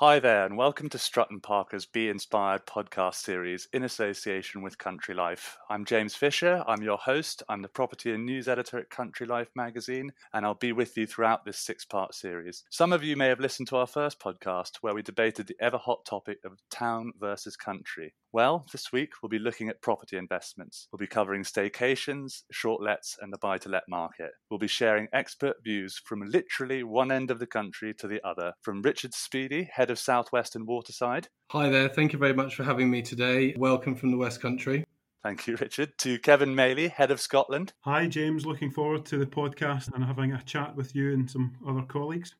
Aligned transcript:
Hi 0.00 0.18
there, 0.18 0.46
and 0.46 0.56
welcome 0.56 0.88
to 0.88 0.98
Strutt 0.98 1.28
& 1.36 1.42
Parker's 1.42 1.84
Be 1.84 2.08
Inspired 2.08 2.64
podcast 2.64 3.16
series 3.16 3.68
in 3.74 3.84
association 3.84 4.62
with 4.62 4.78
Country 4.78 5.14
Life. 5.14 5.58
I'm 5.68 5.84
James 5.84 6.14
Fisher. 6.14 6.64
I'm 6.66 6.82
your 6.82 6.96
host. 6.96 7.42
I'm 7.50 7.60
the 7.60 7.68
property 7.68 8.10
and 8.12 8.24
news 8.24 8.48
editor 8.48 8.78
at 8.78 8.88
Country 8.88 9.26
Life 9.26 9.50
magazine, 9.54 10.10
and 10.32 10.46
I'll 10.46 10.54
be 10.54 10.72
with 10.72 10.96
you 10.96 11.06
throughout 11.06 11.44
this 11.44 11.58
six 11.58 11.84
part 11.84 12.14
series. 12.14 12.64
Some 12.70 12.94
of 12.94 13.04
you 13.04 13.14
may 13.14 13.28
have 13.28 13.40
listened 13.40 13.68
to 13.68 13.76
our 13.76 13.86
first 13.86 14.18
podcast 14.18 14.78
where 14.80 14.94
we 14.94 15.02
debated 15.02 15.46
the 15.46 15.56
ever 15.60 15.76
hot 15.76 16.06
topic 16.06 16.38
of 16.46 16.62
town 16.70 17.12
versus 17.20 17.54
country. 17.54 18.14
Well, 18.32 18.64
this 18.70 18.92
week 18.92 19.10
we'll 19.20 19.28
be 19.28 19.40
looking 19.40 19.68
at 19.68 19.82
property 19.82 20.16
investments. 20.16 20.86
We'll 20.92 20.98
be 20.98 21.08
covering 21.08 21.42
staycations, 21.42 22.42
short 22.52 22.80
lets, 22.80 23.16
and 23.20 23.32
the 23.32 23.38
buy 23.38 23.58
to 23.58 23.68
let 23.68 23.82
market. 23.88 24.30
We'll 24.48 24.58
be 24.58 24.68
sharing 24.68 25.08
expert 25.12 25.56
views 25.64 26.00
from 26.04 26.22
literally 26.22 26.84
one 26.84 27.10
end 27.10 27.32
of 27.32 27.40
the 27.40 27.48
country 27.48 27.92
to 27.94 28.06
the 28.06 28.24
other. 28.24 28.52
From 28.62 28.82
Richard 28.82 29.14
Speedy, 29.14 29.68
head 29.72 29.90
of 29.90 29.98
Southwest 29.98 30.54
and 30.54 30.68
Waterside. 30.68 31.26
Hi 31.50 31.70
there, 31.70 31.88
thank 31.88 32.12
you 32.12 32.20
very 32.20 32.32
much 32.32 32.54
for 32.54 32.62
having 32.62 32.88
me 32.88 33.02
today. 33.02 33.52
Welcome 33.58 33.96
from 33.96 34.12
the 34.12 34.16
West 34.16 34.40
Country. 34.40 34.84
Thank 35.24 35.48
you, 35.48 35.56
Richard. 35.56 35.98
To 35.98 36.18
Kevin 36.20 36.54
Maley, 36.54 36.88
head 36.88 37.10
of 37.10 37.20
Scotland. 37.20 37.72
Hi, 37.80 38.06
James. 38.06 38.46
Looking 38.46 38.70
forward 38.70 39.04
to 39.06 39.18
the 39.18 39.26
podcast 39.26 39.92
and 39.92 40.04
having 40.04 40.32
a 40.32 40.42
chat 40.42 40.74
with 40.76 40.94
you 40.94 41.12
and 41.12 41.28
some 41.28 41.52
other 41.68 41.82
colleagues. 41.82 42.36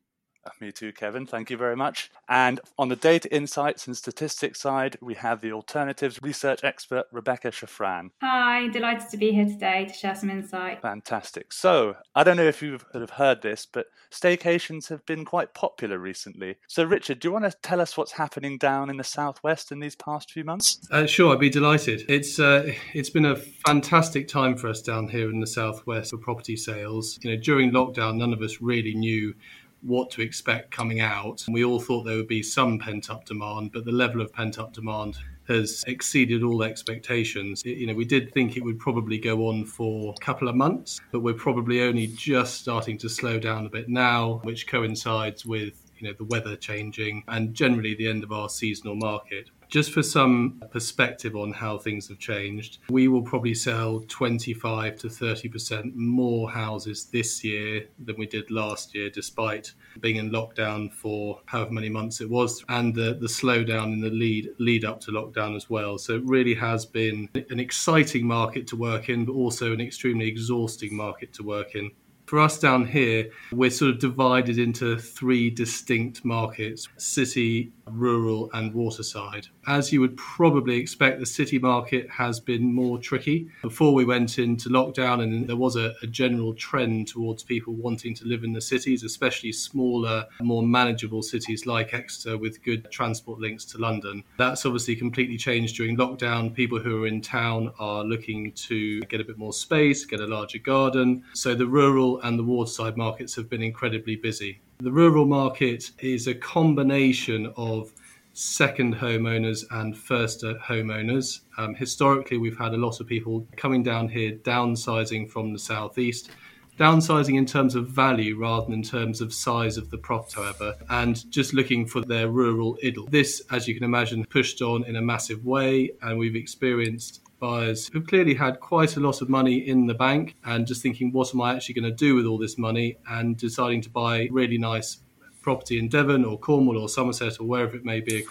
Me 0.59 0.71
too, 0.71 0.91
Kevin. 0.91 1.25
Thank 1.25 1.49
you 1.49 1.57
very 1.57 1.75
much. 1.75 2.11
And 2.29 2.59
on 2.77 2.89
the 2.89 2.95
data 2.95 3.33
insights 3.33 3.87
and 3.87 3.95
statistics 3.95 4.59
side, 4.59 4.97
we 5.01 5.15
have 5.15 5.41
the 5.41 5.51
alternatives 5.51 6.19
research 6.21 6.63
expert, 6.63 7.05
Rebecca 7.11 7.49
Shafran. 7.49 8.11
Hi, 8.21 8.67
delighted 8.69 9.09
to 9.09 9.17
be 9.17 9.31
here 9.31 9.45
today 9.45 9.85
to 9.85 9.93
share 9.93 10.15
some 10.15 10.29
insight. 10.29 10.81
Fantastic. 10.81 11.51
So, 11.51 11.95
I 12.15 12.23
don't 12.23 12.37
know 12.37 12.43
if 12.43 12.61
you've 12.61 12.85
heard 13.11 13.41
this, 13.41 13.65
but 13.71 13.87
staycations 14.11 14.89
have 14.89 15.05
been 15.05 15.25
quite 15.25 15.53
popular 15.53 15.97
recently. 15.97 16.55
So, 16.67 16.83
Richard, 16.83 17.19
do 17.19 17.27
you 17.27 17.31
want 17.31 17.45
to 17.45 17.57
tell 17.61 17.81
us 17.81 17.97
what's 17.97 18.11
happening 18.11 18.57
down 18.57 18.89
in 18.89 18.97
the 18.97 19.03
southwest 19.03 19.71
in 19.71 19.79
these 19.79 19.95
past 19.95 20.31
few 20.31 20.43
months? 20.43 20.79
Uh, 20.91 21.05
sure, 21.05 21.33
I'd 21.33 21.39
be 21.39 21.49
delighted. 21.49 22.03
It's 22.07 22.39
uh, 22.39 22.71
it's 22.93 23.09
been 23.09 23.25
a 23.25 23.35
fantastic 23.35 24.27
time 24.27 24.57
for 24.57 24.67
us 24.69 24.81
down 24.81 25.07
here 25.07 25.29
in 25.29 25.39
the 25.39 25.47
southwest 25.47 26.11
for 26.11 26.17
property 26.17 26.55
sales. 26.55 27.19
You 27.21 27.31
know, 27.31 27.41
during 27.41 27.71
lockdown, 27.71 28.17
none 28.17 28.33
of 28.33 28.41
us 28.41 28.61
really 28.61 28.93
knew 28.93 29.33
what 29.81 30.11
to 30.11 30.21
expect 30.21 30.71
coming 30.71 30.99
out. 30.99 31.43
We 31.49 31.63
all 31.63 31.79
thought 31.79 32.03
there 32.03 32.17
would 32.17 32.27
be 32.27 32.43
some 32.43 32.79
pent 32.79 33.09
up 33.09 33.25
demand, 33.25 33.71
but 33.71 33.85
the 33.85 33.91
level 33.91 34.21
of 34.21 34.31
pent 34.31 34.59
up 34.59 34.73
demand 34.73 35.17
has 35.47 35.83
exceeded 35.87 36.43
all 36.43 36.63
expectations. 36.63 37.63
You 37.65 37.87
know, 37.87 37.93
we 37.93 38.05
did 38.05 38.31
think 38.33 38.57
it 38.57 38.63
would 38.63 38.79
probably 38.79 39.17
go 39.17 39.47
on 39.47 39.65
for 39.65 40.13
a 40.17 40.23
couple 40.23 40.47
of 40.47 40.55
months, 40.55 40.99
but 41.11 41.21
we're 41.21 41.33
probably 41.33 41.81
only 41.81 42.07
just 42.07 42.61
starting 42.61 42.97
to 42.99 43.09
slow 43.09 43.39
down 43.39 43.65
a 43.65 43.69
bit 43.69 43.89
now, 43.89 44.39
which 44.43 44.67
coincides 44.67 45.45
with 45.45 45.81
you 45.97 46.07
know 46.07 46.13
the 46.17 46.25
weather 46.25 46.55
changing 46.55 47.23
and 47.27 47.53
generally 47.53 47.93
the 47.95 48.07
end 48.07 48.23
of 48.23 48.31
our 48.31 48.49
seasonal 48.49 48.95
market. 48.95 49.49
Just 49.71 49.93
for 49.93 50.03
some 50.03 50.61
perspective 50.69 51.33
on 51.33 51.53
how 51.53 51.77
things 51.77 52.09
have 52.09 52.19
changed, 52.19 52.79
we 52.89 53.07
will 53.07 53.21
probably 53.21 53.53
sell 53.53 54.03
25 54.09 54.97
to 54.97 55.07
30% 55.07 55.95
more 55.95 56.51
houses 56.51 57.05
this 57.05 57.41
year 57.41 57.87
than 58.03 58.17
we 58.17 58.25
did 58.25 58.51
last 58.51 58.93
year, 58.93 59.09
despite 59.09 59.73
being 60.01 60.17
in 60.17 60.29
lockdown 60.29 60.91
for 60.91 61.39
however 61.45 61.71
many 61.71 61.87
months 61.87 62.19
it 62.19 62.29
was, 62.29 62.65
and 62.67 62.93
the, 62.93 63.13
the 63.13 63.27
slowdown 63.27 63.93
in 63.93 64.01
the 64.01 64.09
lead 64.09 64.49
lead 64.59 64.83
up 64.83 64.99
to 64.99 65.11
lockdown 65.11 65.55
as 65.55 65.69
well. 65.69 65.97
So 65.97 66.15
it 66.15 66.23
really 66.25 66.55
has 66.55 66.85
been 66.85 67.29
an 67.33 67.61
exciting 67.61 68.27
market 68.27 68.67
to 68.67 68.75
work 68.75 69.07
in, 69.07 69.23
but 69.23 69.31
also 69.31 69.71
an 69.71 69.79
extremely 69.79 70.27
exhausting 70.27 70.93
market 70.93 71.31
to 71.35 71.43
work 71.43 71.75
in 71.75 71.91
for 72.31 72.39
us 72.39 72.57
down 72.57 72.85
here, 72.85 73.29
we're 73.51 73.69
sort 73.69 73.91
of 73.91 73.99
divided 73.99 74.57
into 74.57 74.97
three 74.97 75.49
distinct 75.49 76.23
markets 76.23 76.87
city, 76.95 77.73
rural, 77.89 78.49
and 78.53 78.73
waterside. 78.73 79.47
As 79.67 79.91
you 79.91 79.99
would 79.99 80.15
probably 80.15 80.77
expect, 80.77 81.19
the 81.19 81.25
city 81.25 81.59
market 81.59 82.09
has 82.09 82.39
been 82.39 82.73
more 82.73 82.97
tricky. 82.99 83.49
Before 83.61 83.93
we 83.93 84.05
went 84.05 84.39
into 84.39 84.69
lockdown, 84.69 85.21
and 85.21 85.45
there 85.45 85.57
was 85.57 85.75
a, 85.75 85.93
a 86.01 86.07
general 86.07 86.53
trend 86.53 87.09
towards 87.09 87.43
people 87.43 87.73
wanting 87.73 88.15
to 88.15 88.25
live 88.25 88.45
in 88.45 88.53
the 88.53 88.61
cities, 88.61 89.03
especially 89.03 89.51
smaller, 89.51 90.25
more 90.39 90.63
manageable 90.63 91.21
cities 91.21 91.65
like 91.65 91.93
Exeter 91.93 92.37
with 92.37 92.63
good 92.63 92.89
transport 92.91 93.41
links 93.41 93.65
to 93.65 93.77
London. 93.77 94.23
That's 94.37 94.65
obviously 94.65 94.95
completely 94.95 95.35
changed 95.35 95.75
during 95.75 95.97
lockdown. 95.97 96.53
People 96.53 96.79
who 96.79 97.03
are 97.03 97.07
in 97.07 97.19
town 97.19 97.73
are 97.77 98.05
looking 98.05 98.53
to 98.53 99.01
get 99.01 99.19
a 99.19 99.25
bit 99.25 99.37
more 99.37 99.51
space, 99.51 100.05
get 100.05 100.21
a 100.21 100.27
larger 100.27 100.59
garden. 100.59 101.25
So 101.33 101.55
the 101.55 101.67
rural 101.67 102.20
and 102.23 102.37
the 102.37 102.43
waterside 102.43 102.97
markets 102.97 103.35
have 103.35 103.49
been 103.49 103.61
incredibly 103.61 104.15
busy. 104.15 104.61
The 104.79 104.91
rural 104.91 105.25
market 105.25 105.91
is 105.99 106.27
a 106.27 106.35
combination 106.35 107.53
of 107.55 107.93
second 108.33 108.95
homeowners 108.95 109.65
and 109.71 109.97
first 109.97 110.43
homeowners. 110.43 111.41
Um, 111.57 111.75
historically, 111.75 112.37
we've 112.37 112.57
had 112.57 112.73
a 112.73 112.77
lot 112.77 112.99
of 112.99 113.07
people 113.07 113.47
coming 113.57 113.83
down 113.83 114.07
here 114.07 114.31
downsizing 114.31 115.29
from 115.29 115.53
the 115.53 115.59
southeast. 115.59 116.31
Downsizing 116.79 117.37
in 117.37 117.45
terms 117.45 117.75
of 117.75 117.89
value 117.89 118.37
rather 118.39 118.65
than 118.65 118.75
in 118.75 118.81
terms 118.81 119.21
of 119.21 119.33
size 119.33 119.77
of 119.77 119.91
the 119.91 119.97
property, 119.97 120.35
however, 120.37 120.75
and 120.89 121.29
just 121.29 121.53
looking 121.53 121.85
for 121.85 122.01
their 122.01 122.29
rural 122.29 122.77
idyll. 122.83 123.05
This, 123.07 123.43
as 123.51 123.67
you 123.67 123.75
can 123.75 123.83
imagine, 123.83 124.25
pushed 124.25 124.61
on 124.61 124.85
in 124.85 124.95
a 124.95 125.01
massive 125.01 125.45
way, 125.45 125.91
and 126.01 126.17
we've 126.17 126.35
experienced 126.35 127.20
buyers 127.41 127.89
who've 127.91 128.07
clearly 128.07 128.35
had 128.35 128.61
quite 128.61 128.95
a 128.95 129.01
lot 129.01 129.21
of 129.21 129.27
money 129.27 129.67
in 129.67 129.87
the 129.87 129.93
bank 129.93 130.35
and 130.45 130.65
just 130.65 130.81
thinking, 130.81 131.11
what 131.11 131.33
am 131.33 131.41
I 131.41 131.53
actually 131.53 131.75
going 131.75 131.91
to 131.91 131.95
do 131.95 132.15
with 132.15 132.25
all 132.25 132.37
this 132.37 132.57
money? 132.57 132.97
And 133.09 133.35
deciding 133.35 133.81
to 133.81 133.89
buy 133.89 134.29
really 134.31 134.57
nice 134.57 134.99
property 135.41 135.79
in 135.79 135.89
Devon 135.89 136.23
or 136.23 136.39
Cornwall 136.39 136.77
or 136.77 136.87
Somerset 136.87 137.39
or 137.39 137.43
wherever 137.47 137.75
it 137.75 137.83
may 137.83 137.99
be. 137.99 138.23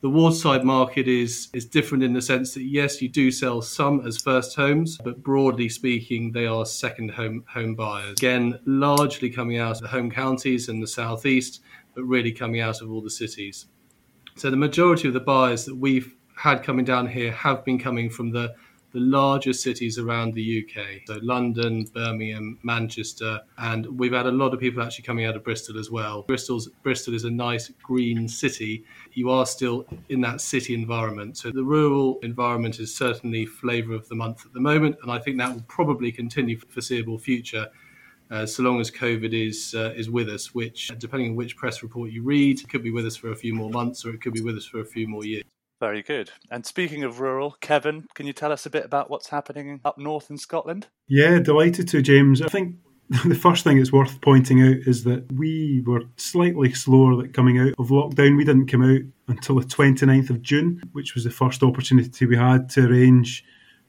The 0.00 0.08
waterside 0.08 0.64
market 0.64 1.06
is 1.06 1.48
is 1.52 1.64
different 1.64 2.02
in 2.02 2.12
the 2.12 2.22
sense 2.22 2.54
that 2.54 2.64
yes, 2.64 3.00
you 3.00 3.08
do 3.08 3.30
sell 3.30 3.62
some 3.62 4.04
as 4.04 4.18
first 4.18 4.56
homes, 4.56 4.98
but 4.98 5.22
broadly 5.22 5.68
speaking, 5.68 6.32
they 6.32 6.46
are 6.46 6.66
second 6.66 7.12
home 7.12 7.44
home 7.48 7.76
buyers. 7.76 8.18
Again, 8.18 8.58
largely 8.64 9.30
coming 9.30 9.58
out 9.58 9.76
of 9.76 9.82
the 9.82 9.88
home 9.88 10.10
counties 10.10 10.68
and 10.68 10.82
the 10.82 10.88
southeast, 10.88 11.60
but 11.94 12.02
really 12.02 12.32
coming 12.32 12.60
out 12.60 12.80
of 12.80 12.90
all 12.90 13.00
the 13.00 13.10
cities. 13.10 13.66
So 14.34 14.50
the 14.50 14.56
majority 14.56 15.06
of 15.06 15.14
the 15.14 15.20
buyers 15.20 15.64
that 15.66 15.76
we've 15.76 16.16
had 16.42 16.64
coming 16.64 16.84
down 16.84 17.06
here 17.06 17.30
have 17.30 17.64
been 17.64 17.78
coming 17.78 18.10
from 18.10 18.32
the 18.32 18.52
the 18.92 19.00
larger 19.00 19.54
cities 19.54 19.96
around 19.96 20.34
the 20.34 20.46
UK. 20.62 21.00
So 21.06 21.18
London, 21.22 21.86
Birmingham, 21.94 22.58
Manchester, 22.62 23.40
and 23.56 23.86
we've 23.98 24.12
had 24.12 24.26
a 24.26 24.30
lot 24.30 24.52
of 24.52 24.60
people 24.60 24.82
actually 24.82 25.04
coming 25.04 25.24
out 25.24 25.34
of 25.34 25.44
Bristol 25.44 25.78
as 25.78 25.90
well. 25.90 26.24
Bristol's 26.24 26.68
Bristol 26.82 27.14
is 27.14 27.24
a 27.24 27.30
nice 27.30 27.70
green 27.82 28.28
city. 28.28 28.84
You 29.12 29.30
are 29.30 29.46
still 29.46 29.86
in 30.10 30.20
that 30.22 30.42
city 30.42 30.74
environment. 30.74 31.38
So 31.38 31.52
the 31.52 31.64
rural 31.64 32.18
environment 32.22 32.80
is 32.80 32.94
certainly 32.94 33.46
flavour 33.46 33.94
of 33.94 34.06
the 34.08 34.16
month 34.16 34.44
at 34.44 34.52
the 34.52 34.60
moment, 34.60 34.96
and 35.02 35.12
I 35.12 35.20
think 35.20 35.38
that 35.38 35.54
will 35.54 35.64
probably 35.68 36.10
continue 36.10 36.58
for 36.58 36.66
foreseeable 36.66 37.18
future. 37.18 37.68
Uh, 38.32 38.46
so 38.46 38.64
long 38.64 38.80
as 38.80 38.90
COVID 38.90 39.32
is 39.32 39.74
uh, 39.76 39.92
is 39.94 40.10
with 40.10 40.28
us, 40.28 40.54
which, 40.54 40.90
depending 40.98 41.30
on 41.30 41.36
which 41.36 41.56
press 41.56 41.84
report 41.84 42.10
you 42.10 42.24
read, 42.24 42.68
could 42.68 42.82
be 42.82 42.90
with 42.90 43.06
us 43.06 43.16
for 43.16 43.30
a 43.30 43.36
few 43.36 43.54
more 43.54 43.70
months 43.70 44.04
or 44.04 44.10
it 44.10 44.20
could 44.20 44.34
be 44.34 44.42
with 44.42 44.56
us 44.56 44.66
for 44.66 44.80
a 44.80 44.84
few 44.84 45.06
more 45.06 45.24
years. 45.24 45.44
Very 45.82 46.00
good. 46.00 46.30
And 46.48 46.64
speaking 46.64 47.02
of 47.02 47.18
rural, 47.18 47.56
Kevin, 47.60 48.06
can 48.14 48.24
you 48.24 48.32
tell 48.32 48.52
us 48.52 48.64
a 48.64 48.70
bit 48.70 48.84
about 48.84 49.10
what's 49.10 49.30
happening 49.30 49.80
up 49.84 49.98
north 49.98 50.30
in 50.30 50.38
Scotland? 50.38 50.86
Yeah, 51.08 51.40
delighted 51.40 51.88
to, 51.88 52.00
James. 52.00 52.40
I 52.40 52.46
think 52.46 52.76
the 53.26 53.34
first 53.34 53.64
thing 53.64 53.78
that's 53.78 53.90
worth 53.90 54.20
pointing 54.20 54.62
out 54.62 54.76
is 54.86 55.02
that 55.02 55.26
we 55.32 55.82
were 55.84 56.02
slightly 56.16 56.72
slower 56.72 57.20
at 57.24 57.34
coming 57.34 57.58
out 57.58 57.74
of 57.80 57.88
lockdown. 57.88 58.36
We 58.36 58.44
didn't 58.44 58.68
come 58.68 58.84
out 58.84 59.00
until 59.26 59.56
the 59.56 59.66
29th 59.66 60.30
of 60.30 60.40
June, 60.40 60.80
which 60.92 61.16
was 61.16 61.24
the 61.24 61.30
first 61.30 61.64
opportunity 61.64 62.26
we 62.26 62.36
had 62.36 62.68
to 62.70 62.86
arrange 62.86 63.44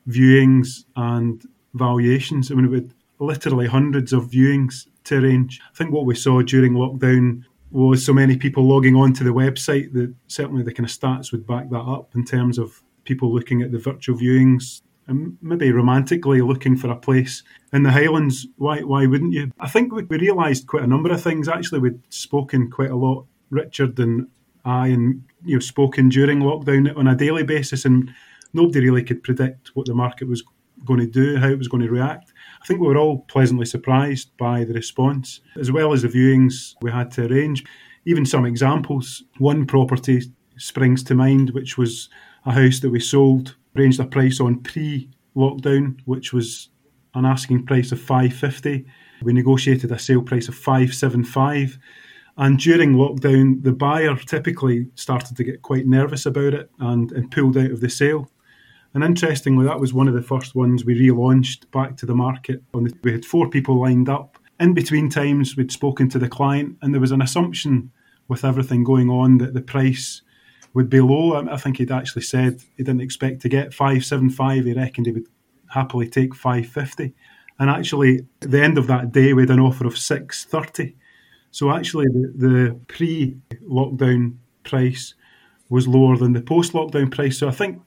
viewings 0.10 0.86
and 0.96 1.44
valuations. 1.76 2.52
I 2.52 2.56
mean, 2.56 2.72
we 2.72 2.78
had 2.78 2.94
literally 3.20 3.68
hundreds 3.68 4.14
of 4.14 4.32
viewings 4.32 4.88
to 5.04 5.20
arrange. 5.20 5.62
I 5.72 5.76
think 5.78 5.92
what 5.92 6.08
we 6.08 6.16
saw 6.16 6.42
during 6.42 6.74
lockdown 6.74 7.44
was 7.74 8.06
so 8.06 8.14
many 8.14 8.38
people 8.38 8.68
logging 8.68 8.96
on 8.96 9.14
to 9.14 9.24
the 9.24 9.32
website 9.32 9.94
that 9.94 10.14
certainly 10.28 10.64
the 10.64 10.74
kind 10.74 10.88
of 10.88 10.96
stats 10.96 11.32
would 11.32 11.48
back 11.48 11.70
that 11.70 11.82
up 11.82 12.12
in 12.16 12.24
terms 12.24 12.58
of 12.58 12.84
people 13.04 13.34
looking 13.34 13.62
at 13.62 13.72
the 13.72 13.80
virtual 13.80 14.18
viewings 14.18 14.82
and 15.08 15.38
maybe 15.42 15.72
romantically 15.72 16.42
looking 16.42 16.78
for 16.78 16.90
a 16.90 16.96
place 16.96 17.44
in 17.74 17.84
the 17.84 17.92
Highlands. 17.92 18.48
Why 18.58 18.82
why 18.82 19.06
wouldn't 19.06 19.34
you? 19.34 19.52
I 19.60 19.68
think 19.68 19.92
we, 19.92 20.04
we 20.04 20.18
realised 20.18 20.68
quite 20.68 20.84
a 20.84 20.88
number 20.88 21.12
of 21.12 21.22
things. 21.22 21.48
Actually, 21.48 21.80
we'd 21.80 22.00
spoken 22.10 22.70
quite 22.70 22.92
a 22.92 22.96
lot, 22.96 23.26
Richard 23.50 24.00
and 24.00 24.28
I, 24.66 24.88
and 24.88 25.24
you 25.44 25.56
know 25.56 25.60
spoken 25.60 26.10
during 26.10 26.40
lockdown 26.40 26.96
on 26.96 27.08
a 27.08 27.16
daily 27.16 27.44
basis, 27.44 27.86
and 27.86 28.14
nobody 28.54 28.82
really 28.82 29.04
could 29.04 29.24
predict 29.24 29.76
what 29.76 29.88
the 29.88 29.94
market 29.94 30.28
was 30.28 30.44
going 30.86 31.00
to 31.00 31.08
do, 31.08 31.38
how 31.38 31.50
it 31.50 31.58
was 31.58 31.68
going 31.68 31.84
to 31.84 31.92
react. 31.92 32.33
I 32.64 32.66
think 32.66 32.80
we 32.80 32.88
were 32.88 32.98
all 32.98 33.20
pleasantly 33.20 33.66
surprised 33.66 34.36
by 34.38 34.64
the 34.64 34.74
response, 34.74 35.42
as 35.60 35.70
well 35.70 35.92
as 35.92 36.04
the 36.04 36.08
viewings 36.08 36.76
we 36.82 36.92
had 36.92 37.12
to 37.12 37.26
arrange. 37.26 37.66
Even 38.06 38.26
some 38.26 38.46
examples. 38.46 39.24
One 39.38 39.66
property 39.66 40.22
springs 40.58 41.04
to 41.04 41.16
mind, 41.16 41.50
which 41.50 41.78
was 41.78 42.10
a 42.46 42.54
house 42.54 42.80
that 42.80 42.90
we 42.90 43.02
sold, 43.02 43.58
arranged 43.76 44.00
a 44.00 44.06
price 44.06 44.40
on 44.40 44.62
pre 44.62 45.10
lockdown, 45.36 46.00
which 46.06 46.32
was 46.32 46.70
an 47.16 47.26
asking 47.26 47.66
price 47.66 47.92
of 47.92 48.00
550. 48.00 48.86
We 49.24 49.34
negotiated 49.34 49.92
a 49.92 50.00
sale 50.00 50.22
price 50.22 50.48
of 50.48 50.56
575. 50.56 51.78
And 52.38 52.58
during 52.58 52.94
lockdown, 52.94 53.62
the 53.62 53.74
buyer 53.74 54.16
typically 54.16 54.88
started 54.96 55.36
to 55.36 55.44
get 55.44 55.62
quite 55.62 55.86
nervous 55.86 56.26
about 56.26 56.54
it 56.54 56.70
and, 56.80 57.12
and 57.12 57.30
pulled 57.30 57.58
out 57.58 57.72
of 57.72 57.82
the 57.82 57.90
sale. 57.90 58.30
And 58.94 59.04
interestingly, 59.04 59.66
that 59.66 59.80
was 59.80 59.94
one 59.94 60.08
of 60.08 60.14
the 60.14 60.22
first 60.22 60.56
ones 60.56 60.86
we 60.86 61.00
relaunched 61.00 61.70
back 61.72 61.98
to 61.98 62.06
the 62.06 62.14
market. 62.14 62.62
We 62.74 63.12
had 63.12 63.26
four 63.26 63.50
people 63.50 63.82
lined 63.82 64.08
up. 64.08 64.38
In 64.60 64.74
between 64.74 65.10
times, 65.10 65.58
we'd 65.58 65.72
spoken 65.72 66.10
to 66.10 66.20
the 66.20 66.30
client, 66.30 66.78
and 66.82 66.94
there 66.94 67.02
was 67.02 67.12
an 67.12 67.22
assumption 67.22 67.92
with 68.28 68.46
everything 68.46 68.84
going 68.84 69.10
on 69.10 69.40
that 69.40 69.54
the 69.54 69.62
price 69.62 70.22
would 70.74 70.90
be 70.90 71.00
low. 71.00 71.36
Um, 71.36 71.50
I 71.50 71.58
think 71.58 71.78
he'd 71.78 71.92
actually 71.92 72.22
said 72.24 72.62
he 72.78 72.84
didn't 72.84 73.02
expect 73.02 73.42
to 73.42 73.50
get 73.50 73.74
575. 73.74 74.66
He 74.66 74.74
reckoned 74.74 75.08
he 75.08 75.12
would 75.12 75.28
happily 75.70 76.08
take 76.08 76.36
550. 76.36 77.14
And 77.60 77.70
actually, 77.70 78.26
at 78.42 78.52
the 78.52 78.62
end 78.62 78.78
of 78.78 78.88
that 78.88 79.12
day, 79.12 79.34
we 79.34 79.44
had 79.44 79.52
an 79.52 79.60
offer 79.60 79.86
of 79.86 79.98
630. 79.98 80.96
So 81.52 81.72
actually, 81.72 82.08
the, 82.08 82.34
the 82.36 82.80
pre-lockdown 82.88 84.38
price 84.64 85.14
was 85.70 85.88
lower 85.88 86.18
than 86.18 86.34
the 86.34 86.42
post-lockdown 86.42 87.12
price. 87.12 87.38
So 87.38 87.48
I 87.48 87.52
think 87.52 87.82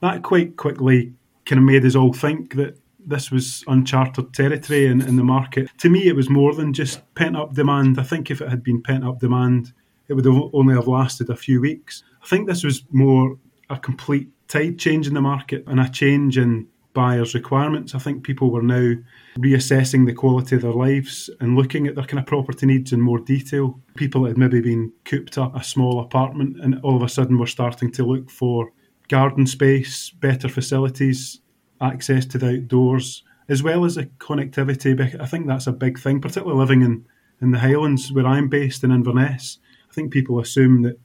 that 0.00 0.22
quite 0.22 0.56
quickly 0.56 1.12
kind 1.44 1.58
of 1.58 1.64
made 1.64 1.84
us 1.84 1.94
all 1.94 2.12
think 2.12 2.54
that 2.54 2.78
this 3.06 3.30
was 3.30 3.62
uncharted 3.68 4.34
territory 4.34 4.86
in, 4.86 5.00
in 5.00 5.16
the 5.16 5.24
market. 5.24 5.70
To 5.78 5.88
me, 5.88 6.08
it 6.08 6.16
was 6.16 6.28
more 6.28 6.54
than 6.54 6.72
just 6.72 7.02
pent 7.14 7.36
up 7.36 7.54
demand. 7.54 8.00
I 8.00 8.02
think 8.02 8.30
if 8.30 8.40
it 8.40 8.48
had 8.48 8.64
been 8.64 8.82
pent 8.82 9.04
up 9.04 9.20
demand, 9.20 9.72
it 10.08 10.14
would 10.14 10.24
have 10.24 10.50
only 10.52 10.74
have 10.74 10.88
lasted 10.88 11.30
a 11.30 11.36
few 11.36 11.60
weeks. 11.60 12.02
I 12.22 12.26
think 12.26 12.48
this 12.48 12.64
was 12.64 12.84
more 12.90 13.38
a 13.70 13.78
complete 13.78 14.28
tide 14.48 14.78
change 14.78 15.06
in 15.06 15.14
the 15.14 15.20
market 15.20 15.64
and 15.66 15.80
a 15.80 15.88
change 15.88 16.36
in 16.36 16.66
buyers' 16.94 17.34
requirements. 17.34 17.94
I 17.94 17.98
think 17.98 18.24
people 18.24 18.50
were 18.50 18.62
now 18.62 18.94
reassessing 19.38 20.06
the 20.06 20.14
quality 20.14 20.56
of 20.56 20.62
their 20.62 20.72
lives 20.72 21.28
and 21.40 21.56
looking 21.56 21.86
at 21.86 21.94
their 21.94 22.04
kind 22.04 22.18
of 22.18 22.26
property 22.26 22.66
needs 22.66 22.92
in 22.92 23.00
more 23.00 23.18
detail. 23.18 23.78
People 23.96 24.22
that 24.22 24.30
had 24.30 24.38
maybe 24.38 24.60
been 24.60 24.92
cooped 25.04 25.36
up 25.36 25.54
a 25.54 25.62
small 25.62 26.00
apartment 26.00 26.56
and 26.60 26.80
all 26.82 26.96
of 26.96 27.02
a 27.02 27.08
sudden 27.08 27.38
were 27.38 27.46
starting 27.46 27.92
to 27.92 28.04
look 28.04 28.30
for 28.30 28.70
garden 29.08 29.46
space, 29.46 30.10
better 30.10 30.48
facilities, 30.48 31.40
access 31.80 32.26
to 32.26 32.38
the 32.38 32.58
outdoors, 32.58 33.22
as 33.48 33.62
well 33.62 33.84
as 33.84 33.94
the 33.94 34.06
connectivity. 34.18 35.20
I 35.20 35.26
think 35.26 35.46
that's 35.46 35.66
a 35.66 35.72
big 35.72 35.98
thing, 35.98 36.20
particularly 36.20 36.58
living 36.58 36.82
in, 36.82 37.06
in 37.40 37.50
the 37.50 37.58
Highlands 37.58 38.12
where 38.12 38.26
I'm 38.26 38.48
based 38.48 38.84
in 38.84 38.90
Inverness. 38.90 39.58
I 39.90 39.92
think 39.94 40.12
people 40.12 40.40
assume 40.40 40.82
that 40.82 40.98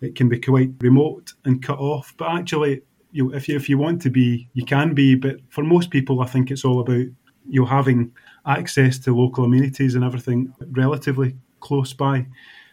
it 0.00 0.14
can 0.14 0.28
be 0.28 0.40
quite 0.40 0.72
remote 0.80 1.32
and 1.44 1.62
cut 1.62 1.78
off, 1.78 2.14
but 2.16 2.30
actually 2.30 2.82
you 3.14 3.28
know, 3.28 3.34
if 3.34 3.48
you 3.48 3.56
if 3.56 3.68
you 3.68 3.78
want 3.78 4.02
to 4.02 4.10
be, 4.10 4.48
you 4.54 4.64
can 4.64 4.92
be. 4.92 5.14
But 5.14 5.36
for 5.48 5.62
most 5.62 5.90
people, 5.90 6.20
I 6.20 6.26
think 6.26 6.50
it's 6.50 6.64
all 6.64 6.80
about 6.80 7.06
you 7.48 7.60
know, 7.60 7.64
having 7.64 8.12
access 8.44 8.98
to 8.98 9.16
local 9.16 9.44
amenities 9.44 9.94
and 9.94 10.04
everything 10.04 10.52
relatively 10.72 11.36
close 11.60 11.92
by. 11.92 12.26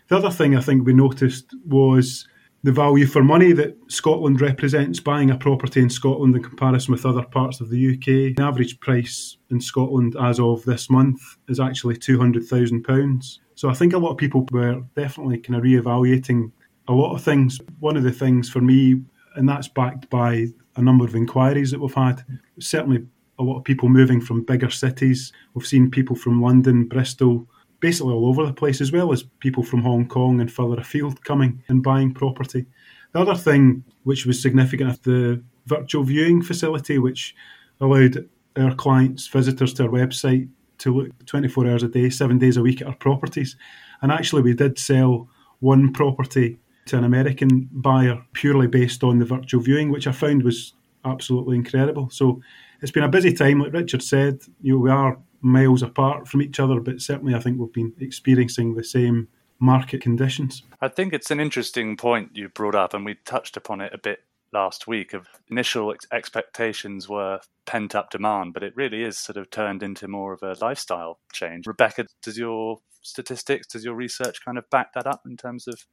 The 0.08 0.18
other 0.18 0.32
thing 0.32 0.58
I 0.58 0.62
think 0.62 0.86
we 0.86 0.94
noticed 0.94 1.56
was 1.66 2.28
the 2.64 2.72
value 2.72 3.08
for 3.08 3.24
money 3.24 3.54
that 3.54 3.76
Scotland 3.88 4.40
represents 4.40 5.00
buying 5.00 5.32
a 5.32 5.38
property 5.38 5.82
in 5.82 5.90
Scotland 5.90 6.36
in 6.36 6.44
comparison 6.44 6.92
with 6.92 7.06
other 7.06 7.24
parts 7.24 7.60
of 7.60 7.70
the 7.70 7.96
UK. 7.96 8.36
The 8.36 8.44
average 8.44 8.80
price 8.80 9.38
in 9.50 9.60
Scotland 9.60 10.16
as 10.22 10.40
of 10.40 10.64
this 10.64 10.90
month 10.90 11.22
is 11.48 11.60
actually 11.60 11.96
£200,000. 11.98 13.40
So 13.56 13.70
I 13.70 13.74
think 13.74 13.94
a 13.94 13.98
lot 13.98 14.12
of 14.12 14.18
people 14.18 14.48
were 14.52 14.82
definitely 14.96 15.40
kind 15.40 15.58
of 15.58 15.64
re-evaluating 15.64 16.52
a 16.88 16.94
lot 16.94 17.16
of 17.16 17.24
things. 17.24 17.60
One 17.80 17.98
of 17.98 18.04
the 18.04 18.12
things 18.12 18.50
for 18.50 18.62
me 18.62 19.02
and 19.36 19.48
that's 19.48 19.68
backed 19.68 20.10
by 20.10 20.48
a 20.76 20.82
number 20.82 21.06
of 21.06 21.16
inquiries 21.16 21.72
that 21.72 21.80
we've 21.80 21.94
had. 21.94 22.24
Certainly, 22.60 23.06
a 23.40 23.44
lot 23.44 23.58
of 23.58 23.64
people 23.64 23.90
moving 23.90 24.22
from 24.22 24.44
bigger 24.44 24.70
cities. 24.70 25.34
We've 25.54 25.66
seen 25.66 25.90
people 25.90 26.16
from 26.16 26.42
London, 26.42 26.88
Bristol, 26.88 27.48
basically 27.82 28.14
all 28.14 28.28
over 28.28 28.46
the 28.46 28.54
place, 28.54 28.80
as 28.80 28.92
well 28.92 29.12
as 29.12 29.24
people 29.40 29.64
from 29.64 29.82
Hong 29.82 30.08
Kong 30.08 30.40
and 30.40 30.52
further 30.52 30.80
afield 30.80 31.24
coming 31.26 31.64
and 31.68 31.84
buying 31.84 32.14
property. 32.14 32.66
The 33.12 33.20
other 33.20 33.36
thing 33.36 33.84
which 34.04 34.26
was 34.26 34.42
significant, 34.42 35.04
the 35.04 35.44
virtual 35.66 36.04
viewing 36.04 36.42
facility, 36.42 36.98
which 36.98 37.36
allowed 37.82 38.30
our 38.58 38.74
clients, 38.76 39.28
visitors 39.28 39.74
to 39.74 39.84
our 39.84 39.90
website, 39.90 40.48
to 40.78 40.96
look 40.96 41.26
24 41.26 41.68
hours 41.68 41.84
a 41.84 41.88
day, 41.88 42.10
seven 42.10 42.38
days 42.38 42.58
a 42.58 42.62
week 42.62 42.82
at 42.82 42.88
our 42.88 42.96
properties. 42.96 43.56
And 44.02 44.12
actually, 44.12 44.42
we 44.42 44.54
did 44.54 44.80
sell 44.80 45.28
one 45.60 45.92
property 45.94 46.60
to 46.88 46.98
an 46.98 47.04
American 47.04 47.70
buyer 47.72 48.24
purely 48.34 48.68
based 48.68 49.04
on 49.04 49.20
the 49.20 49.26
virtual 49.26 49.62
viewing, 49.62 49.92
which 49.92 50.08
I 50.08 50.12
found 50.12 50.44
was 50.44 50.74
absolutely 51.06 51.56
incredible. 51.56 52.10
So 52.10 52.42
it's 52.82 52.92
been 52.92 53.04
a 53.04 53.10
busy 53.10 53.34
time, 53.34 53.60
like 53.60 53.74
Richard 53.74 54.02
said. 54.02 54.42
You 54.62 54.74
know, 54.74 54.80
we 54.80 54.90
are 54.90 55.18
miles 55.42 55.82
apart 55.82 56.28
from 56.28 56.42
each 56.42 56.60
other, 56.60 56.80
but 56.80 57.02
certainly 57.02 57.36
I 57.36 57.40
think 57.40 57.60
we've 57.60 57.74
been 57.74 57.94
experiencing 58.00 58.76
the 58.76 58.84
same 58.84 59.28
market 59.60 60.02
conditions. 60.02 60.64
I 60.82 60.88
think 60.88 61.14
it's 61.14 61.32
an 61.32 61.40
interesting 61.40 61.98
point 61.98 62.32
you 62.34 62.50
brought 62.50 62.76
up, 62.76 62.94
and 62.94 63.06
we 63.06 63.16
touched 63.26 63.58
upon 63.58 63.82
it 63.82 63.94
a 63.94 63.98
bit 63.98 64.24
last 64.54 64.88
week. 64.88 65.14
Of 65.14 65.28
initial 65.50 65.92
ex- 65.92 66.08
expectations 66.12 67.08
were 67.08 67.40
pent 67.66 67.96
up 67.96 68.10
demand, 68.10 68.54
but 68.54 68.64
it 68.64 68.76
really 68.76 69.04
is 69.04 69.18
sort 69.18 69.38
of 69.38 69.50
turned 69.50 69.84
into 69.84 70.08
more 70.08 70.34
of 70.34 70.44
a 70.44 70.58
lifestyle 70.64 71.20
change. 71.32 71.68
Rebecca, 71.68 72.08
does 72.22 72.38
your 72.38 72.80
statistics, 73.02 73.68
does 73.68 73.84
your 73.86 73.96
research 73.96 74.44
kind 74.44 74.58
of 74.58 74.70
back 74.70 74.94
that 74.94 75.08
up 75.08 75.22
in 75.26 75.38
terms 75.38 75.68
of 75.68 75.86